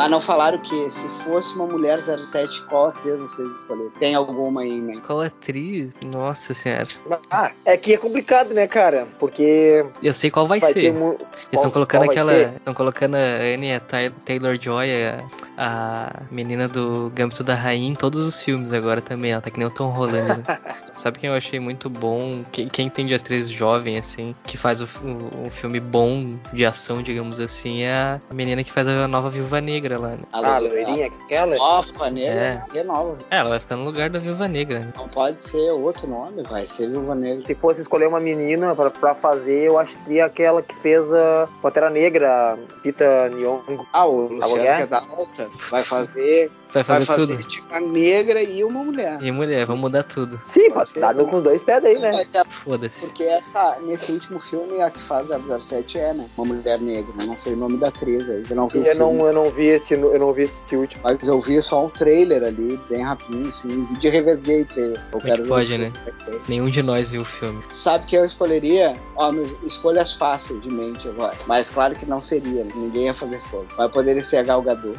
Mas 0.00 0.10
não 0.10 0.22
falaram 0.22 0.56
que 0.56 0.88
se 0.88 1.06
fosse 1.24 1.52
uma 1.54 1.66
mulher 1.66 2.02
07, 2.02 2.62
qual 2.70 2.86
atriz 2.86 3.18
vocês 3.20 3.50
escolheram? 3.56 3.90
Tem 3.98 4.14
alguma 4.14 4.62
aí 4.62 4.80
mente? 4.80 5.06
Qual 5.06 5.20
atriz? 5.20 5.90
Nossa 6.06 6.54
senhora. 6.54 6.88
Ah, 7.30 7.50
é 7.66 7.76
que 7.76 7.92
é 7.92 7.98
complicado, 7.98 8.54
né, 8.54 8.66
cara? 8.66 9.06
Porque 9.18 9.84
Eu 10.02 10.14
sei 10.14 10.30
qual 10.30 10.46
vai, 10.46 10.58
vai 10.58 10.72
ser. 10.72 10.90
mu- 10.94 11.18
Eles 11.20 11.26
estão 11.52 11.70
colocando 11.70 12.04
aquela. 12.04 12.32
Estão 12.32 12.72
colocando 12.72 13.14
a 13.16 13.18
Anne 13.54 13.74
a 13.74 13.80
Ty- 13.80 14.14
Taylor 14.24 14.56
Joy, 14.58 14.88
a, 15.04 15.22
a 15.58 16.22
menina 16.30 16.66
do 16.66 17.12
Gambito 17.14 17.44
da 17.44 17.54
Rainha, 17.54 17.90
em 17.90 17.94
todos 17.94 18.26
os 18.26 18.42
filmes 18.42 18.72
agora 18.72 19.02
também. 19.02 19.32
Ela 19.32 19.42
tá 19.42 19.50
que 19.50 19.58
nem 19.58 19.68
o 19.68 19.70
Tom 19.70 19.90
Holland. 19.90 20.28
Né? 20.28 20.58
Sabe 20.96 21.18
quem 21.18 21.28
eu 21.28 21.36
achei 21.36 21.60
muito 21.60 21.90
bom? 21.90 22.42
Quem, 22.50 22.68
quem 22.68 22.88
tem 22.88 23.04
de 23.06 23.12
atriz 23.14 23.50
jovem, 23.50 23.98
assim, 23.98 24.34
que 24.46 24.56
faz 24.56 24.80
o, 24.80 24.84
o- 25.06 25.46
um 25.46 25.50
filme 25.50 25.78
bom 25.78 26.36
de 26.54 26.64
ação, 26.64 27.02
digamos 27.02 27.38
assim, 27.38 27.82
é 27.82 27.92
a 28.30 28.34
menina 28.34 28.64
que 28.64 28.72
faz 28.72 28.88
a 28.88 29.06
nova 29.06 29.28
Viúva 29.28 29.60
Negra 29.60 29.89
lá. 29.98 30.10
Né? 30.10 30.18
Ah, 30.32 30.58
loirinha, 30.58 31.06
aquela? 31.06 31.56
Nova 31.56 32.10
Negra 32.10 32.64
é. 32.74 32.82
nova. 32.82 33.16
É, 33.30 33.38
ela 33.38 33.50
vai 33.50 33.60
ficar 33.60 33.76
no 33.76 33.84
lugar 33.84 34.10
da 34.10 34.18
Viúva 34.18 34.48
Negra. 34.48 34.80
Né? 34.80 34.92
Não 34.96 35.08
pode 35.08 35.42
ser 35.44 35.70
outro 35.72 36.06
nome, 36.06 36.42
vai 36.44 36.66
ser 36.66 36.88
Viúva 36.90 37.14
Negra. 37.14 37.44
Se 37.46 37.54
fosse 37.54 37.80
escolher 37.82 38.06
uma 38.08 38.20
menina 38.20 38.74
pra, 38.74 38.90
pra 38.90 39.14
fazer, 39.14 39.66
eu 39.68 39.78
acho 39.78 39.96
que 39.96 40.02
seria 40.04 40.24
aquela 40.26 40.62
que 40.62 40.74
fez 40.76 41.12
a 41.12 41.48
Pantera 41.62 41.90
Negra, 41.90 42.58
Pita 42.82 43.28
Nyong'o. 43.30 43.86
Ah, 43.92 44.06
o 44.06 44.20
A 44.20 44.28
Luciano 44.28 44.48
mulher? 44.50 44.76
que 44.78 44.82
é 44.82 44.86
da 44.86 44.98
alta 45.00 45.48
vai 45.70 45.82
fazer, 45.82 46.50
Vai 46.72 46.84
fazer, 46.84 47.04
vai 47.06 47.16
fazer 47.16 47.26
tudo. 47.36 47.48
tipo 47.48 47.66
uma 47.68 47.80
negra 47.80 48.40
e 48.42 48.62
uma 48.62 48.84
mulher. 48.84 49.18
E 49.20 49.32
mulher, 49.32 49.66
vamos 49.66 49.80
mudar 49.80 50.04
tudo. 50.04 50.40
Sim, 50.46 50.70
Pode 50.70 50.90
ser. 50.90 51.00
dado 51.00 51.24
com 51.26 51.36
os 51.36 51.42
dois 51.42 51.62
pés 51.64 51.84
aí, 51.84 51.98
né? 51.98 52.22
É 52.32 52.44
Foda-se. 52.48 53.06
porque 53.06 53.24
essa, 53.24 53.76
nesse 53.82 54.12
último 54.12 54.38
filme, 54.38 54.80
a 54.80 54.88
que 54.90 55.00
faz 55.02 55.26
007 55.28 55.98
é, 55.98 56.14
né? 56.14 56.26
Uma 56.38 56.46
mulher 56.54 56.78
negra. 56.80 57.12
Eu 57.18 57.26
não 57.26 57.38
sei 57.38 57.54
o 57.54 57.56
nome 57.56 57.76
da 57.78 57.88
atriz 57.88 58.22
aí. 58.30 58.42
Eu 58.48 58.54
não 58.56 58.68
vi 58.68 58.78
o 58.78 58.86
Eu 58.86 58.94
não, 58.94 59.08
filme, 59.10 59.22
eu 59.24 59.32
não 59.32 59.50
vi 59.50 59.66
esse, 59.80 59.94
eu 59.94 60.18
não 60.18 60.32
vi 60.32 60.42
esse 60.42 60.76
último. 60.76 61.02
Mas 61.02 61.22
eu 61.26 61.40
vi 61.40 61.60
só 61.62 61.86
um 61.86 61.88
trailer 61.88 62.42
ali, 62.44 62.78
bem 62.88 63.02
rapidinho, 63.02 63.48
assim. 63.48 63.84
Vi 63.86 63.98
de 63.98 64.08
revezguei 64.08 64.62
o 64.62 64.66
trailer. 64.66 65.02
Eu 65.12 65.20
Como 65.20 65.32
é 65.32 65.36
que 65.36 65.48
pode, 65.48 65.78
né? 65.78 65.92
filme. 66.24 66.40
Nenhum 66.48 66.68
de 66.68 66.82
nós 66.82 67.10
viu 67.10 67.22
o 67.22 67.24
filme. 67.24 67.62
Sabe 67.70 68.06
que 68.06 68.16
eu 68.16 68.24
escolheria? 68.24 68.92
Ó, 69.16 69.32
meu, 69.32 69.44
escolhas 69.64 70.12
fáceis 70.12 70.60
de 70.62 70.70
mente 70.70 71.08
agora. 71.08 71.34
Mas 71.46 71.70
claro 71.70 71.94
que 71.94 72.06
não 72.06 72.20
seria, 72.20 72.64
né? 72.64 72.70
ninguém 72.74 73.06
ia 73.06 73.14
fazer 73.14 73.40
fogo. 73.42 73.66
Mas 73.76 73.90
poderia 73.90 74.22
ser 74.22 74.38
a 74.38 74.42
Gal 74.42 74.62
Gadot. 74.62 74.98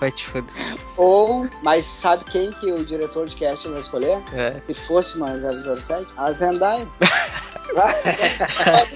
vai 0.00 0.10
te 0.10 0.26
foder. 0.26 0.76
Ou, 0.96 1.48
mas 1.62 1.84
sabe 1.84 2.24
quem 2.24 2.50
que 2.52 2.70
o 2.70 2.84
diretor 2.84 3.28
de 3.28 3.36
casting 3.36 3.70
vai 3.70 3.80
escolher? 3.80 4.22
É. 4.34 4.52
Se 4.66 4.74
fosse 4.86 5.16
uma 5.16 5.28
007? 5.28 6.08
A 6.16 6.32
Zendaya. 6.32 6.86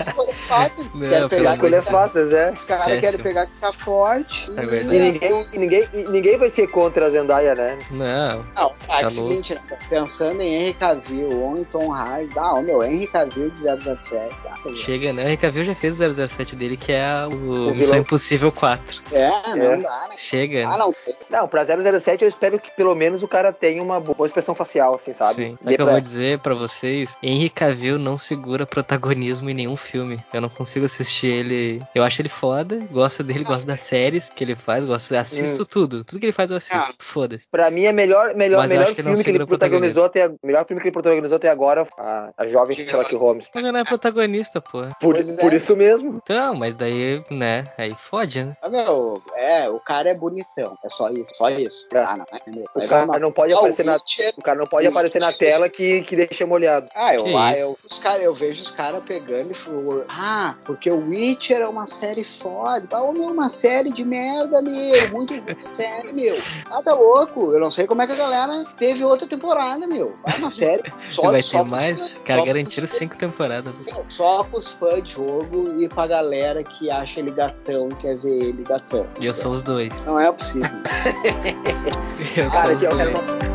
Escolhas 0.01 0.41
fáceis. 0.41 0.87
Não, 0.95 1.29
pegar 1.29 1.53
Escolhas 1.55 1.85
de 1.85 1.91
fáceis, 1.91 2.33
é. 2.33 2.53
Os 2.53 2.65
caras 2.65 3.01
querem 3.01 3.21
pegar 3.21 3.47
que 3.47 3.53
tá 3.61 3.73
forte. 3.73 4.51
É 4.57 4.67
verdade. 4.67 4.96
E 4.97 5.13
ninguém, 5.13 5.47
e 5.53 5.59
ninguém, 5.59 5.89
e 5.93 6.05
ninguém 6.09 6.39
vai 6.39 6.51
ser 6.51 6.67
contra 6.69 7.07
a 7.07 7.11
Zendaya, 7.11 7.55
né? 7.55 7.79
Não, 7.91 8.45
Não, 8.55 8.73
é 8.89 9.01
Tá 9.03 9.09
o 9.09 9.11
seguinte, 9.11 9.55
né? 9.55 9.61
pensando 9.89 10.41
em 10.43 10.55
Henry 10.55 10.75
Cavill 10.75 11.31
ou 11.41 11.57
em 11.59 11.65
Tom 11.65 11.93
Hardy, 11.93 12.31
ah, 12.39 12.55
o 12.55 12.63
meu, 12.63 12.83
Henry 12.83 13.07
Cavill 13.07 13.51
de 13.51 13.61
007. 13.61 14.35
Ah, 14.47 14.55
tá 14.63 14.75
chega, 14.75 15.13
né? 15.13 15.25
O 15.25 15.27
Henry 15.29 15.37
Cavill 15.37 15.65
já 15.65 15.75
fez 15.75 16.01
o 16.01 16.27
007 16.29 16.57
dele, 16.57 16.77
que 16.77 16.93
é 16.93 17.27
o, 17.27 17.31
vilão. 17.31 17.75
Missão 17.75 17.99
Impossível 17.99 18.51
4. 18.53 19.03
é, 19.13 19.29
não 19.57 19.73
É. 19.73 19.77
dá, 19.79 20.05
né? 20.09 20.17
Chega. 20.17 20.69
Ah, 20.69 20.77
não. 20.79 20.95
Não, 21.31 21.49
pra 21.49 21.65
007 21.65 22.23
eu 22.23 22.29
espero 22.29 22.59
que 22.59 22.71
pelo 22.75 22.95
menos 22.95 23.23
o 23.23 23.29
cara 23.29 23.53
tenha 23.53 23.83
uma 23.83 24.01
boa 24.01 24.27
expressão 24.27 24.55
facial, 24.55 24.95
assim, 24.95 25.13
sabe? 25.13 25.35
Sim. 25.49 25.59
O 25.63 25.69
que 25.69 25.81
eu 25.81 25.87
vou 25.87 26.01
dizer 26.01 26.39
pra 26.39 26.55
vocês? 26.55 27.17
Henry 27.23 27.51
Cavill 27.51 27.99
não 27.99 28.17
segura 28.17 28.65
protagonismo 28.67 29.51
em 29.51 29.55
nenhum 29.55 29.77
filme. 29.77 30.19
Eu 30.33 30.41
não 30.41 30.49
consigo 30.49 30.87
assistir 30.87 31.27
ele. 31.27 31.83
Eu 31.95 32.03
acho 32.05 32.23
ele 32.23 32.29
foda, 32.29 32.79
gosto 32.91 33.23
dele, 33.23 33.45
gosto 33.45 33.67
das 33.67 33.81
séries 33.81 34.31
que 34.31 34.43
ele 34.45 34.55
faz, 34.55 34.85
gosto, 34.87 35.15
assisto 35.15 35.63
Hum. 35.63 35.67
tudo. 35.69 36.05
Tudo 36.05 36.19
que 36.21 36.27
ele 36.27 36.33
faz 36.33 36.51
eu 36.51 36.57
assisto. 36.57 36.77
Ah. 36.77 36.95
Foda-se. 36.99 37.47
Pra 37.51 37.71
mim 37.71 37.85
é 37.85 37.93
melhor, 37.93 38.35
melhor, 38.35 38.59
Mas 38.59 38.71
eu 38.71 38.79
melhor 38.79 38.95
que 38.95 39.03
não 39.03 39.11
filme 39.13 39.25
que 39.25 39.31
ele 39.31 39.47
protagonizou 39.47 40.05
até 40.05 40.31
melhor 40.43 40.65
filme 40.67 40.81
que 40.81 40.89
ele 40.89 40.93
protagonizou 40.93 41.37
até 41.37 41.49
agora, 41.49 41.87
a, 41.99 42.31
a 42.37 42.47
jovem 42.47 42.77
Sherlock 42.77 43.15
Holmes. 43.17 43.49
Mas 43.55 43.63
ele 43.63 43.73
não 43.73 43.81
é 43.81 43.85
protagonista, 43.85 44.61
pô. 44.61 44.83
Por, 45.01 45.17
é. 45.19 45.23
por 45.23 45.53
isso 45.53 45.77
mesmo. 45.77 46.21
Então, 46.23 46.55
mas 46.55 46.75
daí, 46.75 47.23
né? 47.31 47.65
Aí 47.79 47.95
fode, 47.99 48.45
né? 48.45 48.57
Ah, 48.63 48.69
meu, 48.69 49.23
é, 49.35 49.69
o 49.69 49.81
cara 49.81 50.09
é 50.11 50.15
bonitão. 50.15 50.77
É 50.85 50.89
só 50.89 51.09
isso, 51.11 51.35
só 51.35 51.51
isso. 51.51 51.87
É. 51.93 51.99
Ah, 51.99 52.17
não, 52.17 52.25
é, 52.33 52.51
meu. 52.51 52.65
O 52.75 52.83
É 52.83 52.87
cara 52.87 53.03
normal. 53.07 53.21
não 53.21 53.33
pode 53.33 53.53
Ah, 53.53 53.57
o 53.57 53.59
aparecer 53.61 53.85
na 53.85 53.97
o 54.37 54.43
cara 54.43 54.59
não 54.59 54.67
pode 54.67 54.87
o 54.87 54.91
aparecer 54.91 55.21
na 55.21 55.33
tela 55.33 55.69
que, 55.69 56.03
que 56.03 56.17
deixa 56.17 56.47
molhado. 56.47 56.87
Ah, 56.95 57.15
eu, 57.15 57.37
ah, 57.37 57.53
isso? 57.53 57.61
eu, 57.63 57.77
os 57.91 57.99
cara, 57.99 58.23
eu 58.23 58.35
vejo 58.35 58.63
os 58.63 58.71
caras 58.71 59.03
pegando 59.05 59.51
e 59.53 59.55
falando, 59.55 60.05
ah, 60.09 60.55
porque 60.65 60.91
o 60.91 61.09
Witcher 61.09 61.61
é 61.61 61.69
uma 61.69 61.87
série 61.87 62.25
foda. 62.41 62.87
Ah, 62.93 63.03
ô, 63.03 63.13
meu, 63.13 63.25
uma 63.29 63.51
série 63.51 63.93
de 63.93 64.05
merda, 64.05 64.61
meu. 64.77 65.11
Muito 65.13 65.41
boa 65.41 65.57
série, 65.75 66.13
meu. 66.13 66.37
Ah, 66.71 66.83
tá 66.83 66.95
louco. 66.95 67.53
Eu 67.53 67.61
não 67.61 67.71
sei 67.71 67.87
como 67.87 68.03
é 68.03 68.07
que 68.07 68.13
a 68.13 68.17
galera 68.17 68.65
teve 68.79 69.03
outra 69.05 69.27
temporada, 69.27 69.87
meu. 69.87 70.15
Ah, 70.25 70.37
uma 70.39 70.51
série. 70.51 70.83
Só, 71.11 71.31
vai 71.31 71.43
só 71.43 71.63
ter 71.65 71.71
mais? 71.71 71.99
fãs- 71.99 72.19
Cara, 72.25 72.45
garantiram 72.45 72.87
cinco 72.87 73.17
temporadas. 73.17 73.75
meu, 73.87 74.05
Só 74.09 74.43
pros 74.45 74.73
fãs 74.73 75.03
de 75.05 75.15
jogo 75.15 75.81
e 75.81 75.89
pra 75.89 76.07
galera 76.07 76.63
que 76.63 76.91
acha 76.91 77.19
ele 77.21 77.31
gatão 77.31 77.89
quer 78.01 78.17
ver 78.19 78.43
ele 78.43 78.63
gatão. 78.63 79.07
E 79.21 79.27
eu 79.27 79.35
sou 79.35 79.53
os 79.53 79.63
dois. 79.63 79.93
Não 80.05 80.21
é 80.21 80.31
possível. 80.33 80.69
Eu 82.37 82.51
Cara, 82.51 82.79
sou 82.79 82.89
os 82.89 82.95
dois. 82.97 83.46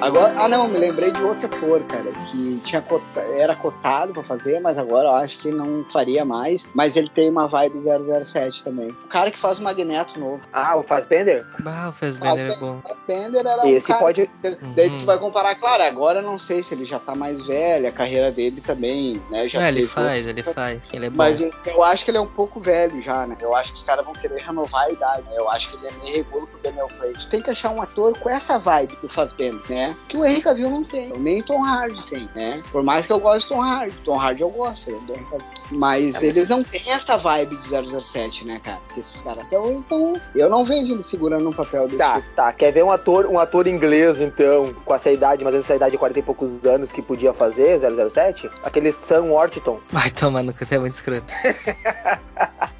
Agora, 0.00 0.32
ah 0.38 0.48
não, 0.48 0.66
me 0.66 0.78
lembrei 0.78 1.12
de 1.12 1.22
outro 1.22 1.46
ator, 1.46 1.82
cara, 1.84 2.10
que 2.30 2.60
tinha 2.64 2.80
cota, 2.80 3.20
era 3.36 3.54
cotado 3.54 4.12
pra 4.14 4.22
fazer, 4.22 4.58
mas 4.60 4.78
agora 4.78 5.08
eu 5.08 5.14
acho 5.14 5.38
que 5.38 5.52
não 5.52 5.84
faria 5.92 6.24
mais. 6.24 6.66
Mas 6.74 6.96
ele 6.96 7.10
tem 7.10 7.28
uma 7.28 7.46
vibe 7.46 7.80
007 8.24 8.64
também. 8.64 8.90
O 9.04 9.08
cara 9.08 9.30
que 9.30 9.38
faz 9.38 9.58
o 9.58 9.62
Magneto 9.62 10.18
novo. 10.18 10.40
Ah, 10.52 10.76
o 10.76 10.82
Fassbender? 10.82 11.44
Ah, 11.66 11.88
o 11.90 11.92
Fassbender 11.92 12.52
é 12.52 12.56
bom. 12.56 12.78
O 12.78 12.88
Fassbender 12.88 13.46
era 13.46 13.68
Esse 13.68 13.86
um 13.86 13.94
cara 13.94 14.00
pode. 14.00 14.30
Daí 14.74 14.88
Uhum. 14.88 14.98
tu 15.00 15.04
vai 15.06 15.18
comparar, 15.18 15.54
claro, 15.56 15.82
agora 15.82 16.20
eu 16.20 16.22
não 16.22 16.38
sei 16.38 16.62
se 16.62 16.72
ele 16.74 16.84
já 16.86 16.98
tá 16.98 17.14
mais 17.14 17.44
velho, 17.46 17.86
a 17.86 17.92
carreira 17.92 18.30
dele 18.30 18.60
também, 18.62 19.20
né? 19.30 19.48
Já 19.48 19.60
Ah, 19.64 19.68
ele 19.68 19.80
teve 19.82 19.92
faz, 19.92 20.26
ele 20.26 20.42
faz. 20.42 20.80
Ele 20.92 21.06
é 21.06 21.10
bom. 21.10 21.16
Mas 21.16 21.40
eu, 21.40 21.50
eu 21.66 21.82
acho 21.84 22.04
que 22.04 22.10
ele 22.10 22.18
é 22.18 22.20
um 22.22 22.26
pouco 22.26 22.58
velho 22.58 23.02
já, 23.02 23.26
né? 23.26 23.36
Eu 23.40 23.54
acho 23.54 23.72
que 23.72 23.78
os 23.78 23.84
caras 23.84 24.04
vão 24.04 24.14
querer 24.14 24.40
renovar 24.40 24.84
a 24.86 24.90
idade. 24.90 25.22
né? 25.28 25.36
Eu 25.38 25.50
acho 25.50 25.68
que 25.68 25.76
ele 25.76 25.86
é 25.88 25.92
meio 26.02 26.16
regulo 26.16 26.46
com 26.46 26.56
o 26.56 26.60
Daniel 26.60 26.88
Craig. 26.98 27.12
Tu 27.18 27.28
tem 27.28 27.42
que 27.42 27.50
achar 27.50 27.70
um 27.70 27.82
ator 27.82 28.16
com 28.18 28.30
essa 28.30 28.58
vibe 28.58 28.96
do 29.02 29.08
Fassbender, 29.08 29.60
né? 29.68 29.96
Que 30.08 30.16
o 30.16 30.24
Henry 30.24 30.42
Cavill 30.42 30.68
não 30.70 30.82
tem. 30.82 31.12
Nem 31.18 31.40
Tom 31.40 31.64
Hardy 31.64 32.04
tem, 32.10 32.28
né? 32.34 32.60
Por 32.72 32.82
mais 32.82 33.06
que 33.06 33.12
eu 33.12 33.20
goste 33.20 33.48
do 33.48 33.54
Tom 33.54 33.62
Hardy. 33.62 33.94
Tom 34.04 34.18
Hardy 34.18 34.40
eu 34.42 34.50
gosto 34.50 34.84
do 34.90 35.12
Henry 35.12 35.24
Cavill. 35.24 35.46
Mas 35.72 36.20
eles 36.20 36.48
não 36.48 36.64
têm 36.64 36.90
essa 36.90 37.16
vibe 37.16 37.56
de 37.58 37.68
007, 38.02 38.44
né, 38.44 38.60
cara? 38.60 38.80
Que 38.92 38.98
esses 39.00 39.20
caras. 39.20 39.44
Então, 39.46 39.70
então, 39.70 40.12
eu 40.34 40.50
não 40.50 40.64
vejo 40.64 40.92
ele 40.94 41.02
segurando 41.04 41.48
um 41.48 41.52
papel 41.52 41.84
desse 41.84 41.98
Tá, 41.98 42.14
tipo. 42.16 42.26
tá. 42.34 42.52
Quer 42.52 42.72
ver 42.72 42.82
um 42.82 42.90
ator, 42.90 43.26
um 43.26 43.38
ator 43.38 43.68
inglês, 43.68 44.20
então, 44.20 44.74
com 44.84 44.92
essa 44.94 45.12
idade, 45.12 45.44
mas 45.44 45.54
essa 45.54 45.76
idade 45.76 45.92
de 45.92 45.98
40 45.98 46.18
e 46.18 46.22
poucos 46.22 46.58
anos 46.66 46.90
que 46.90 47.00
podia 47.00 47.32
fazer 47.32 47.78
007? 47.78 48.50
Aquele 48.64 48.90
Sam 48.90 49.26
Worthington. 49.26 49.78
Vai 49.90 50.10
tomar 50.10 50.42
no 50.42 50.52
cu, 50.52 50.64
você 50.66 50.74
é 50.74 50.78
muito 50.80 50.94
escroto. 50.94 51.32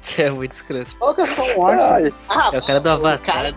Você 0.01 0.23
é 0.23 0.29
muito 0.31 0.51
escroto. 0.51 0.95
Qual 0.97 1.13
que 1.15 1.21
é 1.21 1.23
o 1.55 1.63
Hardy? 1.63 1.81
Ai, 2.07 2.13
Ah, 2.27 2.49
É 2.53 2.57
o 2.57 2.65
cara 2.65 2.79
do 2.79 2.89
Avatar, 2.89 3.19
cara-. 3.21 3.55